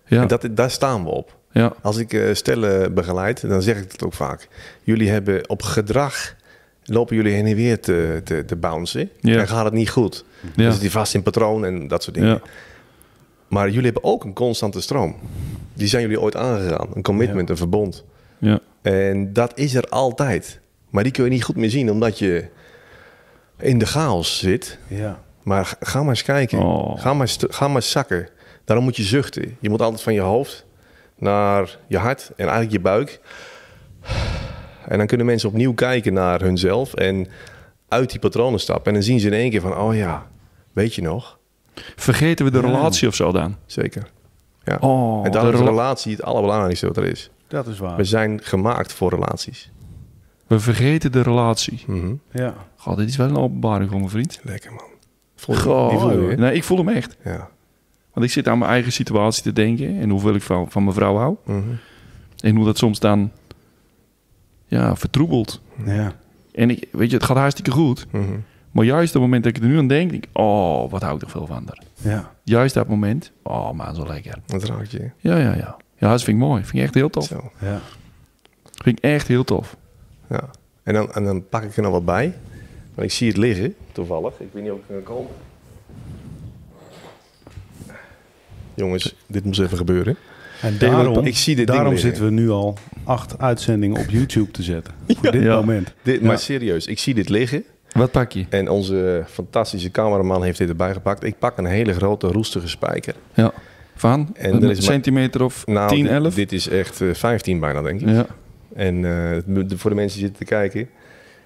Ja. 0.06 0.22
En 0.22 0.28
dat, 0.28 0.48
daar 0.52 0.72
staan 0.72 1.04
we 1.04 1.10
op. 1.10 1.38
ja. 1.52 1.74
Als 1.82 1.98
ik 1.98 2.14
eh, 2.14 2.34
stellen 2.34 2.94
begeleid, 2.94 3.50
dan 3.50 3.62
zeg 3.62 3.78
ik 3.78 3.92
het 3.92 4.04
ook 4.04 4.14
vaak. 4.14 4.48
Jullie 4.84 5.10
hebben 5.10 5.50
op 5.50 5.62
gedrag, 5.62 6.36
lopen 6.84 7.16
jullie 7.16 7.34
heen 7.34 7.46
en 7.46 7.56
weer 7.56 7.80
te, 7.80 8.22
te, 8.24 8.46
te 8.46 8.56
bouncen. 8.56 9.10
Ja. 9.20 9.36
Dan 9.36 9.48
gaat 9.48 9.66
het 9.66 9.74
niet 9.74 9.90
goed. 9.90 10.26
Ja. 10.56 10.64
Dan 10.64 10.72
zit 10.72 10.82
die 10.82 10.92
vast 10.92 11.14
in 11.14 11.24
patroon 11.24 11.66
en 11.66 11.88
dat 11.88 12.04
soort 12.04 12.16
dingen. 12.16 12.30
Ja. 12.30 12.42
Maar 13.48 13.68
jullie 13.70 13.84
hebben 13.92 14.04
ook 14.04 14.24
een 14.24 14.34
constante 14.34 14.82
stroom. 14.82 15.16
Die 15.74 15.88
zijn 15.88 16.02
jullie 16.02 16.22
ooit 16.22 16.36
aangegaan. 16.36 16.88
Een 16.94 17.02
commitment, 17.04 17.50
een 17.50 17.58
verbond. 17.58 18.04
Ja. 18.38 18.60
En 18.82 19.34
dat 19.34 19.52
is 19.58 19.74
er 19.76 19.84
altijd. 19.84 20.60
Maar 20.90 21.04
die 21.04 21.12
kun 21.12 21.24
je 21.24 21.30
niet 21.30 21.44
goed 21.44 21.56
meer 21.56 21.70
zien, 21.70 21.92
omdat 21.92 22.20
je 22.20 22.46
in 23.60 23.78
de 23.80 23.86
chaos 23.86 24.38
zit. 24.40 24.78
Ja. 24.88 25.24
Maar 25.44 25.78
ga- 25.80 26.00
maar 26.00 26.10
eens 26.10 26.24
kijken. 26.24 26.60
Oh. 26.60 27.00
Ga, 27.02 27.14
maar, 27.14 27.36
ga 27.50 27.68
maar 27.68 27.82
zakken. 27.82 28.28
Daarom 28.66 28.86
moet 28.86 28.96
je 28.96 29.04
zuchten. 29.04 29.58
Je 29.60 29.70
moet 29.70 29.82
altijd 29.82 30.02
van 30.02 30.14
je 30.14 30.20
hoofd 30.22 30.66
naar 31.20 31.78
je 31.88 31.98
hart 31.98 32.28
en 32.36 32.44
eigenlijk 32.44 32.72
je 32.72 32.80
buik. 32.80 33.20
En 34.88 34.98
dan 34.98 35.08
kunnen 35.08 35.26
mensen 35.26 35.50
opnieuw 35.50 35.74
kijken 35.74 36.14
naar 36.14 36.42
hunzelf 36.42 36.94
en 36.94 37.28
uit 37.88 38.10
die 38.10 38.20
patronen 38.20 38.60
stappen. 38.60 38.86
En 38.86 38.94
dan 38.94 39.04
zien 39.04 39.20
ze 39.20 39.28
in 39.28 39.34
één 39.34 39.50
keer 39.50 39.62
van, 39.62 39.78
oh 39.78 39.96
ja, 39.96 40.28
weet 40.74 40.96
je 40.96 41.02
nog? 41.02 41.38
Vergeten 41.96 42.46
we 42.46 42.52
de 42.52 42.58
Ja. 42.60 42.66
relatie 42.66 43.08
of 43.08 43.16
zo 43.16 43.32
dan? 43.32 43.56
Zeker. 43.66 44.12
Ja. 44.64 44.78
Oh, 44.80 45.26
en 45.26 45.32
daarom 45.32 45.52
de 45.52 45.58
is 45.58 45.64
rela- 45.64 45.72
relatie 45.82 46.12
het 46.12 46.24
allerbelangrijkste 46.24 46.88
wat 46.88 46.98
er 46.98 47.06
is. 47.06 47.30
Dat 47.48 47.68
is 47.68 47.80
waar. 47.80 47.96
We 47.98 48.04
zijn 48.04 48.40
gemaakt 48.44 48.94
voor 48.94 49.10
relaties. 49.10 49.72
We 50.48 50.60
vergeten 50.60 51.12
de 51.12 51.22
relatie. 51.22 51.84
Mhm. 51.88 52.14
Ja. 52.32 52.54
God, 52.76 52.98
dit 52.98 53.10
is 53.10 53.16
wel 53.18 53.28
een 53.28 53.38
openbaring 53.38 53.90
voor 53.90 54.00
mijn 54.00 54.12
vriend. 54.12 54.40
Lekker 54.44 54.72
man. 54.72 54.84
Voel 55.36 55.56
je, 55.56 55.62
Goh, 55.62 55.90
die 55.90 56.00
voel 56.00 56.30
je, 56.30 56.36
nee, 56.38 56.54
ik 56.54 56.64
voel 56.64 56.78
hem 56.78 56.90
echt. 56.90 57.18
Ja. 57.24 57.50
Want 58.14 58.26
ik 58.26 58.32
zit 58.32 58.48
aan 58.48 58.58
mijn 58.58 58.72
eigen 58.72 58.92
situatie 58.92 59.44
te 59.44 59.54
denken 59.54 60.00
en 60.00 60.10
hoeveel 60.10 60.34
ik 60.34 60.42
van, 60.42 60.72
van 60.72 60.84
mijn 60.84 60.96
vrouw 60.96 61.16
hou. 61.16 61.36
Mhm. 61.46 61.60
En 62.40 62.56
hoe 62.56 62.66
dat 62.66 62.78
soms 62.78 63.00
dan 63.00 63.32
ja, 64.68 64.96
vertroebelt. 64.96 65.62
Ja. 65.86 66.14
En 66.52 66.70
ik, 66.70 66.88
weet 66.92 67.10
je, 67.10 67.16
het 67.16 67.26
gaat 67.26 67.38
hartstikke 67.38 67.72
goed. 67.72 68.08
Mhm. 68.12 68.24
Maar 68.72 68.86
juist 68.86 69.08
op 69.08 69.14
het 69.14 69.22
moment 69.22 69.44
dat 69.44 69.56
ik 69.56 69.62
er 69.62 69.68
nu 69.68 69.78
aan 69.78 69.88
denk, 69.88 70.10
denk 70.10 70.24
ik, 70.24 70.30
oh, 70.34 70.92
wat 70.92 71.02
hou 71.02 71.16
ik 71.16 71.22
er 71.22 71.30
veel 71.30 71.46
van 71.46 71.64
haar. 71.66 71.84
Ja. 71.96 72.32
Juist 72.44 72.74
dat 72.74 72.88
moment, 72.88 73.32
oh, 73.44 73.72
maar 73.72 73.96
zo 73.96 74.08
lekker. 74.08 74.40
Dat 74.46 74.64
raakt 74.64 74.92
je. 74.92 75.10
Ja, 75.18 75.38
ja, 75.38 75.56
ja. 75.56 75.78
Ja, 75.98 76.10
dat 76.10 76.24
vind 76.24 76.38
ik 76.38 76.44
mooi. 76.44 76.64
Vind 76.64 76.76
ik 76.76 76.82
echt 76.82 76.94
heel 76.94 77.10
tof. 77.10 77.26
Zo. 77.26 77.52
Ja. 77.62 77.80
Vind 78.64 78.98
ik 78.98 79.04
echt 79.04 79.28
heel 79.28 79.44
tof. 79.44 79.78
Ja. 80.30 80.50
En, 80.84 80.94
dan, 80.94 81.14
en 81.14 81.24
dan 81.24 81.48
pak 81.50 81.64
ik 81.64 81.76
er 81.76 81.84
nog 81.84 81.92
wat 81.92 82.06
bij. 82.06 82.34
Want 82.94 83.08
ik 83.08 83.14
zie 83.14 83.28
het 83.28 83.38
liggen, 83.38 83.76
toevallig. 83.92 84.40
Ik 84.40 84.48
weet 84.52 84.64
niet 84.64 84.72
of 84.72 84.80
ik 84.80 84.86
kan 84.88 85.04
komen. 85.04 85.32
Jongens, 88.80 89.16
dit 89.28 89.46
moet 89.46 89.60
even 89.60 89.78
gebeuren. 89.78 90.16
En 90.62 90.78
daarom, 90.78 91.26
ik 91.26 91.38
zie 91.38 91.56
dit 91.56 91.68
daarom 91.68 91.98
zitten 91.98 92.24
we 92.24 92.32
nu 92.32 92.50
al 92.50 92.78
acht 93.04 93.40
uitzendingen 93.40 94.00
op 94.02 94.10
YouTube 94.10 94.52
te 94.52 94.64
zetten. 94.64 94.94
Voor 95.08 95.32
dit 95.32 95.44
Ja. 95.44 95.56
moment. 95.56 95.94
Dit, 96.02 96.20
Ja. 96.22 96.26
Maar 96.28 96.40
serieus, 96.40 96.86
ik 96.86 97.00
zie 97.00 97.14
dit 97.14 97.30
liggen. 97.30 97.64
Wat 97.92 98.12
pak 98.12 98.32
je? 98.32 98.46
En 98.50 98.70
onze 98.70 99.24
fantastische 99.30 99.92
cameraman 99.92 100.44
heeft 100.44 100.58
dit 100.58 100.70
erbij 100.70 100.94
gepakt. 100.94 101.24
Ik 101.24 101.40
pak 101.40 101.58
een 101.58 101.66
hele 101.66 101.94
grote 101.94 102.28
roestige 102.28 102.68
spijker. 102.68 103.16
Ja. 103.34 103.52
Van? 103.96 104.30
En 104.34 104.64
een 104.64 104.70
is 104.70 104.86
centimeter 104.86 105.44
of 105.44 105.66
Nou, 105.68 105.90
10, 105.90 106.04
dit, 106.04 106.12
11? 106.12 106.34
dit 106.34 106.52
is 106.52 106.68
echt 106.68 107.02
eh, 107.02 107.14
15 107.14 107.60
bijna, 107.60 107.82
denk 107.82 108.02
ik. 108.02 108.08
Ja. 108.10 108.26
En 108.76 109.06
eh, 109.06 109.66
voor 109.76 109.90
de 109.90 109.96
mensen 109.96 110.18
die 110.20 110.28
zitten 110.28 110.46
te 110.46 110.54
kijken. 110.54 110.90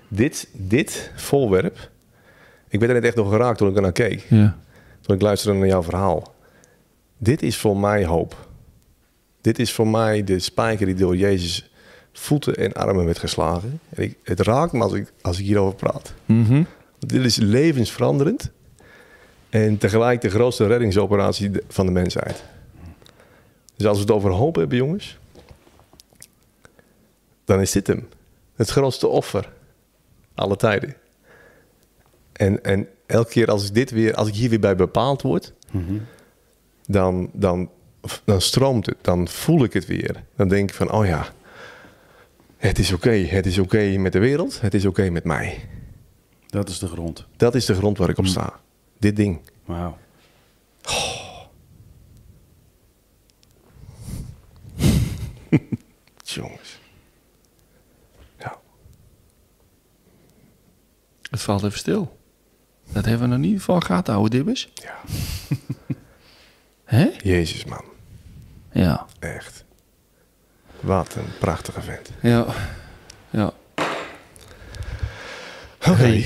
Dit, 0.07 0.49
dit 0.53 1.11
voorwerp. 1.15 1.89
Ik 2.69 2.79
werd 2.79 2.91
er 2.91 2.97
net 2.97 3.05
echt 3.07 3.15
door 3.15 3.29
geraakt 3.31 3.57
toen 3.57 3.69
ik 3.69 3.75
er 3.75 3.81
naar 3.81 3.91
keek. 3.91 4.25
Ja. 4.29 4.57
Toen 5.01 5.15
ik 5.15 5.21
luisterde 5.21 5.59
naar 5.59 5.67
jouw 5.67 5.83
verhaal. 5.83 6.32
Dit 7.23 7.41
is 7.41 7.57
voor 7.57 7.77
mij 7.77 8.05
hoop. 8.05 8.47
Dit 9.41 9.59
is 9.59 9.73
voor 9.73 9.87
mij 9.87 10.23
de 10.23 10.39
spijker 10.39 10.85
die 10.85 10.95
door 10.95 11.15
Jezus 11.15 11.71
voeten 12.11 12.55
en 12.55 12.73
armen 12.73 13.05
werd 13.05 13.19
geslagen. 13.19 13.79
En 13.89 14.03
ik, 14.03 14.17
het 14.23 14.39
raakt 14.39 14.73
me 14.73 14.83
als 14.83 14.93
ik, 14.93 15.13
als 15.21 15.39
ik 15.39 15.45
hierover 15.45 15.75
praat. 15.75 16.13
Mhm. 16.25 16.63
Dit 16.99 17.25
is 17.25 17.35
levensveranderend. 17.35 18.51
En 19.49 19.77
tegelijk 19.77 20.21
de 20.21 20.29
grootste 20.29 20.67
reddingsoperatie 20.67 21.51
van 21.67 21.85
de 21.85 21.91
mensheid. 21.91 22.43
Dus 23.75 23.87
als 23.87 23.97
we 23.97 24.03
het 24.03 24.11
over 24.11 24.31
hoop 24.31 24.55
hebben, 24.55 24.77
jongens. 24.77 25.17
Dan 27.45 27.61
is 27.61 27.71
dit 27.71 27.87
hem. 27.87 28.07
Het 28.55 28.69
grootste 28.69 29.07
offer. 29.07 29.51
Alle 30.35 30.55
tijden. 30.55 30.95
En, 32.33 32.63
en 32.63 32.87
elke 33.05 33.29
keer 33.29 33.47
als 33.47 33.67
ik, 33.67 33.73
dit 33.73 33.91
weer, 33.91 34.15
als 34.15 34.27
ik 34.27 34.33
hier 34.33 34.49
weer 34.49 34.59
bij 34.59 34.75
bepaald 34.75 35.21
word. 35.21 35.53
Dan, 36.85 37.29
dan, 37.33 37.69
dan 38.23 38.41
stroomt 38.41 38.85
het. 38.85 38.97
Dan 39.01 39.27
voel 39.27 39.63
ik 39.63 39.73
het 39.73 39.85
weer. 39.85 40.23
Dan 40.35 40.47
denk 40.47 40.69
ik 40.69 40.75
van, 40.75 40.91
oh 40.91 41.05
ja. 41.05 41.25
Het 42.57 42.79
is 42.79 42.93
oké. 42.93 43.11
Het 43.11 43.45
is 43.45 43.57
oké 43.57 43.97
met 43.97 44.13
de 44.13 44.19
wereld. 44.19 44.61
Het 44.61 44.73
is 44.73 44.85
oké 44.85 45.09
met 45.09 45.23
mij. 45.23 45.69
Dat 46.47 46.69
is 46.69 46.79
de 46.79 46.87
grond. 46.87 47.25
Dat 47.35 47.55
is 47.55 47.65
de 47.65 47.73
grond 47.73 47.97
waar 47.97 48.09
ik 48.09 48.17
op 48.17 48.25
sta. 48.25 48.59
Dit 48.99 49.15
ding. 49.15 49.39
Wauw. 49.65 49.97
Jongens. 56.23 56.79
Ja. 58.39 58.59
Het 61.29 61.41
valt 61.41 61.63
even 61.63 61.77
stil. 61.77 62.17
Dat 62.91 63.05
hebben 63.05 63.29
we 63.29 63.35
nog 63.35 63.45
niet 63.45 63.61
van 63.61 63.83
gehad, 63.83 64.09
oude 64.09 64.29
dibbers. 64.29 64.71
Ja. 64.73 64.95
Hè? 66.93 67.09
Jezus, 67.23 67.65
man. 67.65 67.83
Ja. 68.71 69.05
Echt. 69.19 69.63
Wat 70.79 71.15
een 71.15 71.37
prachtige 71.39 71.81
vent. 71.81 72.09
Ja. 72.21 72.45
Ja. 73.29 73.51
Oké. 75.89 76.21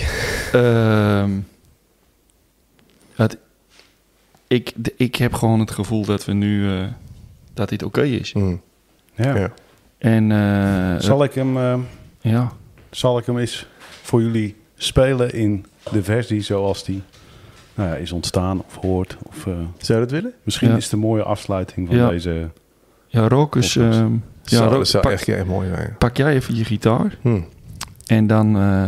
Ehm, 0.53 1.31
het, 3.15 3.37
ik, 4.47 4.73
ik 4.97 5.15
heb 5.15 5.33
gewoon 5.33 5.59
het 5.59 5.71
gevoel 5.71 6.05
dat 6.05 6.25
we 6.25 6.33
nu... 6.33 6.71
eh, 6.79 6.87
dat 7.53 7.69
dit 7.69 7.83
oké 7.83 8.01
is. 8.03 8.33
Mm. 8.33 8.61
Ja. 9.15 9.35
Ja. 9.35 9.51
En... 9.97 10.31
eh, 10.31 10.99
Zal, 10.99 11.23
ik 11.23 11.33
hem, 11.33 11.57
eh, 11.57 11.77
Ja. 12.21 12.51
zal 12.91 13.17
ik 13.17 13.25
hem 13.25 13.37
eens 13.37 13.67
voor 14.01 14.21
jullie 14.21 14.55
spelen 14.77 15.33
in 15.33 15.65
de 15.91 16.03
versie 16.03 16.41
zoals 16.41 16.83
die 16.83 17.03
nou 17.77 17.89
ja, 17.89 17.95
is 17.95 18.11
ontstaan 18.11 18.63
of 18.65 18.75
hoort? 18.75 19.17
Of, 19.23 19.47
eh, 19.47 19.53
Zou 19.77 19.99
je 19.99 20.05
dat 20.05 20.11
willen? 20.11 20.33
misschien 20.43 20.69
Ja. 20.69 20.75
is 20.75 20.83
het 20.83 20.93
een 20.93 20.99
mooie 20.99 21.23
afsluiting 21.23 21.87
van 21.87 21.95
Ja. 21.95 22.09
deze... 22.09 22.49
Ja, 23.07 23.27
Rokus... 23.27 23.73
Podcast. 23.73 23.99
ehm, 23.99 24.13
ja, 24.43 24.57
zou, 24.69 24.85
zou 24.85 25.03
pak, 25.03 25.11
echt, 25.11 25.27
echt 25.27 25.45
mooi 25.45 25.67
zijn. 25.75 25.95
pak 25.97 26.17
jij 26.17 26.33
even 26.33 26.55
je 26.55 26.65
gitaar. 26.65 27.17
Hm. 27.21 27.39
En 28.05 28.27
dan 28.27 28.57
eh, 28.57 28.87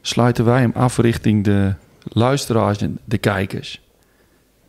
sluiten 0.00 0.44
wij 0.44 0.60
hem 0.60 0.72
af 0.74 0.96
richting 0.98 1.44
de 1.44 1.74
luisteraars 2.02 2.78
en 2.80 2.98
de 3.04 3.18
kijkers. 3.18 3.80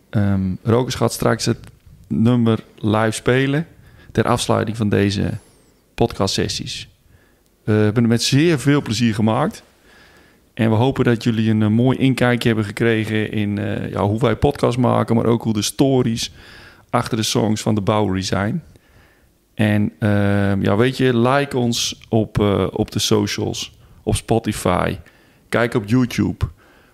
Ehm 0.10 0.42
Rokers 0.64 0.96
gaat 0.96 1.14
straks 1.14 1.46
het 1.46 1.58
nummer 2.08 2.60
live 2.80 3.12
spelen 3.12 3.68
ter 4.12 4.28
afsluiting 4.28 4.78
van 4.78 4.90
deze 4.90 5.30
podcastsessies. 5.96 6.90
We 7.64 7.72
hebben 7.72 8.04
het 8.04 8.12
met 8.12 8.24
zeer 8.24 8.60
veel 8.60 8.82
plezier 8.82 9.14
gemaakt. 9.16 9.64
En 10.54 10.70
we 10.70 10.76
hopen 10.76 11.04
dat 11.04 11.24
jullie 11.24 11.50
een, 11.50 11.62
eh, 11.62 11.68
mooi 11.68 11.98
inkijkje 11.98 12.48
hebben 12.48 12.66
gekregen 12.66 13.32
in 13.32 13.58
eh, 13.58 13.92
ja, 13.92 14.04
hoe 14.04 14.20
wij 14.20 14.36
podcast 14.36 14.78
maken, 14.78 15.16
maar 15.16 15.26
ook 15.26 15.44
hoe 15.44 15.54
de 15.54 15.62
stories 15.62 16.32
achter 16.90 17.18
de 17.18 17.24
songs 17.24 17.62
van 17.62 17.76
de 17.76 17.82
Bowery 17.82 18.22
zijn. 18.22 18.64
En 19.54 19.92
ehm, 20.00 20.62
ja, 20.62 20.76
weet 20.76 20.98
je, 20.98 21.18
like 21.18 21.58
ons 21.58 22.00
op, 22.10 22.40
eh, 22.40 22.68
op 22.72 22.92
de 22.92 23.00
socials, 23.00 23.78
op 24.04 24.16
Spotify, 24.16 24.98
kijk 25.50 25.74
op 25.74 25.84
YouTube. 25.86 26.46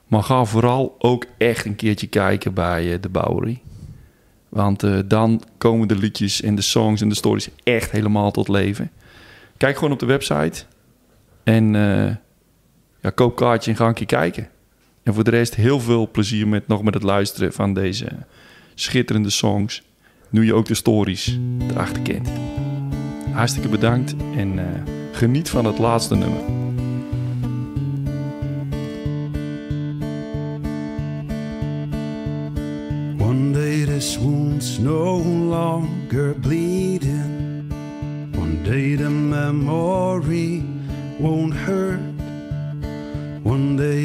Maar 0.08 0.24
ga 0.24 0.46
vooral 0.46 0.96
ook 0.98 1.26
echt 1.38 1.66
een 1.66 1.76
keertje 1.76 2.08
kijken 2.08 2.54
bij 2.54 3.00
de 3.00 3.10
Bowery. 3.10 3.62
Want 4.50 5.10
dan 5.10 5.42
komen 5.58 5.88
de 5.88 5.96
liedjes 5.96 6.42
en 6.42 6.56
de 6.56 6.62
songs 6.62 7.02
en 7.02 7.10
de 7.10 7.16
stories 7.16 7.50
echt 7.64 7.92
helemaal 7.92 8.32
tot 8.32 8.48
leven. 8.48 8.92
Kijk 9.58 9.76
gewoon 9.76 9.94
op 9.94 10.00
de 10.00 10.06
website. 10.06 10.64
En 11.44 11.76
ja, 13.02 13.10
koop 13.10 13.36
kaartje 13.36 13.72
en 13.72 13.78
ga 13.78 13.88
een 13.88 13.94
keer 13.94 14.06
kijken. 14.06 14.50
En 15.04 15.14
voor 15.14 15.24
de 15.24 15.30
rest 15.30 15.56
heel 15.56 15.80
veel 15.80 16.10
plezier 16.12 16.48
met, 16.48 16.68
nog 16.68 16.84
met 16.84 16.94
het 16.94 17.04
luisteren 17.04 17.54
van 17.54 17.74
deze 17.74 18.08
schitterende 18.76 19.30
songs. 19.30 19.84
Nu 20.30 20.46
je 20.46 20.54
ook 20.54 20.66
de 20.66 20.74
stories 20.74 21.40
erachter 21.70 22.02
kent. 22.02 22.30
Hartstikke 23.32 23.70
bedankt 23.70 24.16
en 24.36 24.60
eh, 24.60 24.66
geniet 25.12 25.50
van 25.50 25.66
het 25.66 25.78
laatste 25.78 26.16
nummer. 26.16 26.42
One 33.28 33.52
day 33.52 33.86
this 33.86 34.18
wound's 34.18 34.78
no 34.78 35.24
longer 35.24 36.34
bleeding. 36.40 37.72
One 38.36 38.62
day 38.64 38.96
the 38.96 39.10
memory 39.10 40.64
won't 41.20 41.54
hurt. 41.54 42.09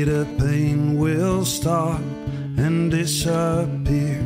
The 0.05 0.27
pain 0.39 0.99
will 0.99 1.47
stop 1.47 1.99
and 2.59 2.91
disappear. 2.91 4.21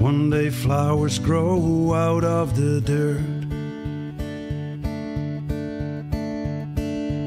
One 0.00 0.30
day 0.30 0.50
flowers 0.50 1.20
grow 1.20 1.94
out 1.94 2.24
of 2.24 2.56
the 2.56 2.80
dirt. 2.80 3.20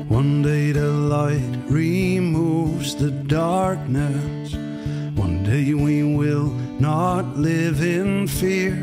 One 0.09 0.41
day 0.41 0.73
the 0.73 0.91
light 0.91 1.57
removes 1.69 2.97
the 2.97 3.11
darkness. 3.11 4.53
One 5.15 5.45
day 5.45 5.73
we 5.73 6.03
will 6.03 6.49
not 6.81 7.37
live 7.37 7.81
in 7.81 8.27
fear. 8.27 8.75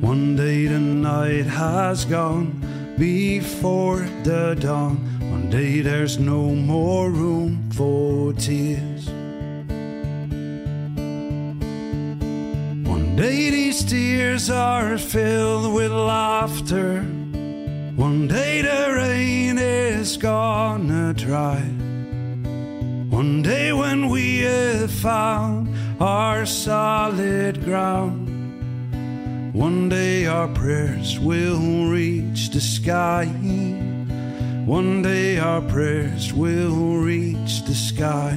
One 0.00 0.36
day 0.36 0.66
the 0.66 0.78
night 0.78 1.46
has 1.46 2.04
gone 2.04 2.54
before 2.96 4.06
the 4.22 4.54
dawn. 4.60 5.13
One 5.44 5.52
day 5.52 5.82
there's 5.82 6.18
no 6.18 6.54
more 6.54 7.10
room 7.10 7.70
for 7.70 8.32
tears. 8.32 9.06
One 12.88 13.14
day 13.14 13.50
these 13.50 13.84
tears 13.84 14.48
are 14.48 14.96
filled 14.96 15.74
with 15.74 15.92
laughter. 15.92 17.02
One 17.94 18.26
day 18.26 18.62
the 18.62 18.94
rain 18.96 19.58
is 19.58 20.16
gonna 20.16 21.12
dry. 21.12 21.60
One 23.10 23.42
day 23.42 23.74
when 23.74 24.08
we 24.08 24.38
have 24.38 24.90
found 24.90 25.68
our 26.00 26.46
solid 26.46 27.62
ground. 27.64 28.30
One 29.52 29.90
day 29.90 30.24
our 30.24 30.48
prayers 30.48 31.18
will 31.18 31.90
reach 31.90 32.48
the 32.48 32.62
sky. 32.62 33.28
One 34.66 35.02
day 35.02 35.38
our 35.38 35.60
prayers 35.60 36.32
will 36.32 36.96
reach 36.96 37.64
the 37.64 37.74
sky. 37.74 38.34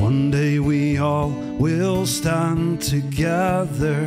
One 0.00 0.30
day 0.30 0.60
we 0.60 0.98
all 0.98 1.30
will 1.58 2.06
stand 2.06 2.80
together. 2.80 4.06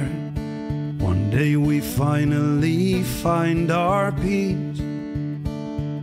One 0.97 1.29
day 1.29 1.57
we 1.57 1.81
finally 1.81 3.03
find 3.03 3.69
our 3.69 4.13
peace. 4.13 4.79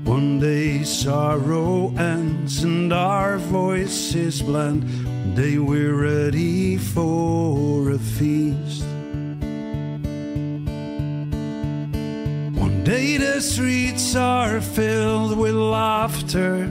One 0.05 0.38
day 0.38 0.83
sorrow 0.83 1.94
ends 1.96 2.62
and 2.62 2.92
our 2.92 3.38
voices 3.38 4.42
blend. 4.42 4.85
One 4.85 5.35
day 5.35 5.57
we're 5.57 5.94
ready 5.94 6.77
for 6.77 7.90
a 7.90 7.98
feast. 7.98 8.91
One 12.83 12.90
day 12.90 13.16
the 13.16 13.40
streets 13.40 14.16
are 14.16 14.61
filled 14.61 15.38
with 15.38 15.55
laughter. 15.55 16.66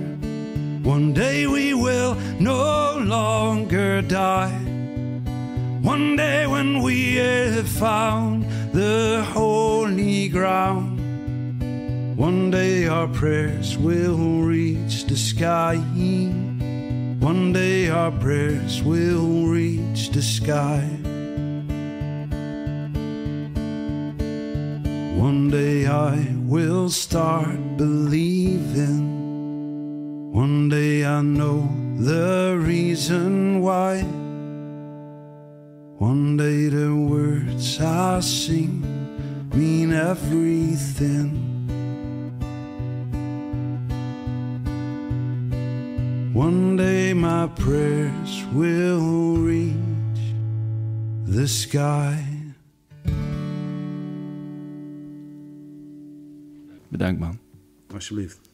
One 0.83 1.13
day 1.13 1.47
we 1.47 1.73
will 1.73 2.15
no 2.37 2.97
longer 2.97 4.01
die. 4.01 4.51
One 5.81 6.17
day 6.17 6.47
when 6.47 6.83
we 6.83 7.15
have 7.15 7.65
found 7.65 8.43
the 8.73 9.25
holy 9.31 10.27
ground. 10.27 10.99
One 12.17 12.51
day 12.51 12.89
our 12.89 13.07
prayers 13.07 13.77
will 13.77 14.41
reach 14.41 15.05
the 15.05 15.15
sky. 15.15 15.77
One 17.21 17.53
day 17.53 17.87
our 17.87 18.11
prayers 18.11 18.83
will 18.83 19.47
reach 19.47 20.09
the 20.09 20.21
sky. 20.21 20.89
One 25.21 25.51
day 25.51 25.85
I 25.85 26.17
will 26.47 26.89
start 26.89 27.77
believing. 27.77 29.05
One 30.33 30.67
day 30.67 31.05
I 31.05 31.21
know 31.21 31.69
the 31.95 32.57
reason 32.59 33.61
why. 33.61 34.01
One 35.99 36.37
day 36.37 36.69
the 36.69 36.95
words 36.95 37.79
I 37.79 38.19
sing 38.21 38.81
mean 39.53 39.93
everything. 39.93 41.37
One 46.33 46.77
day 46.77 47.13
my 47.13 47.45
prayers 47.45 48.43
will 48.55 49.37
reach 49.37 50.23
the 51.27 51.47
sky. 51.47 52.30
Bedankt 56.91 57.19
man. 57.19 57.39
Alsjeblieft. 57.93 58.50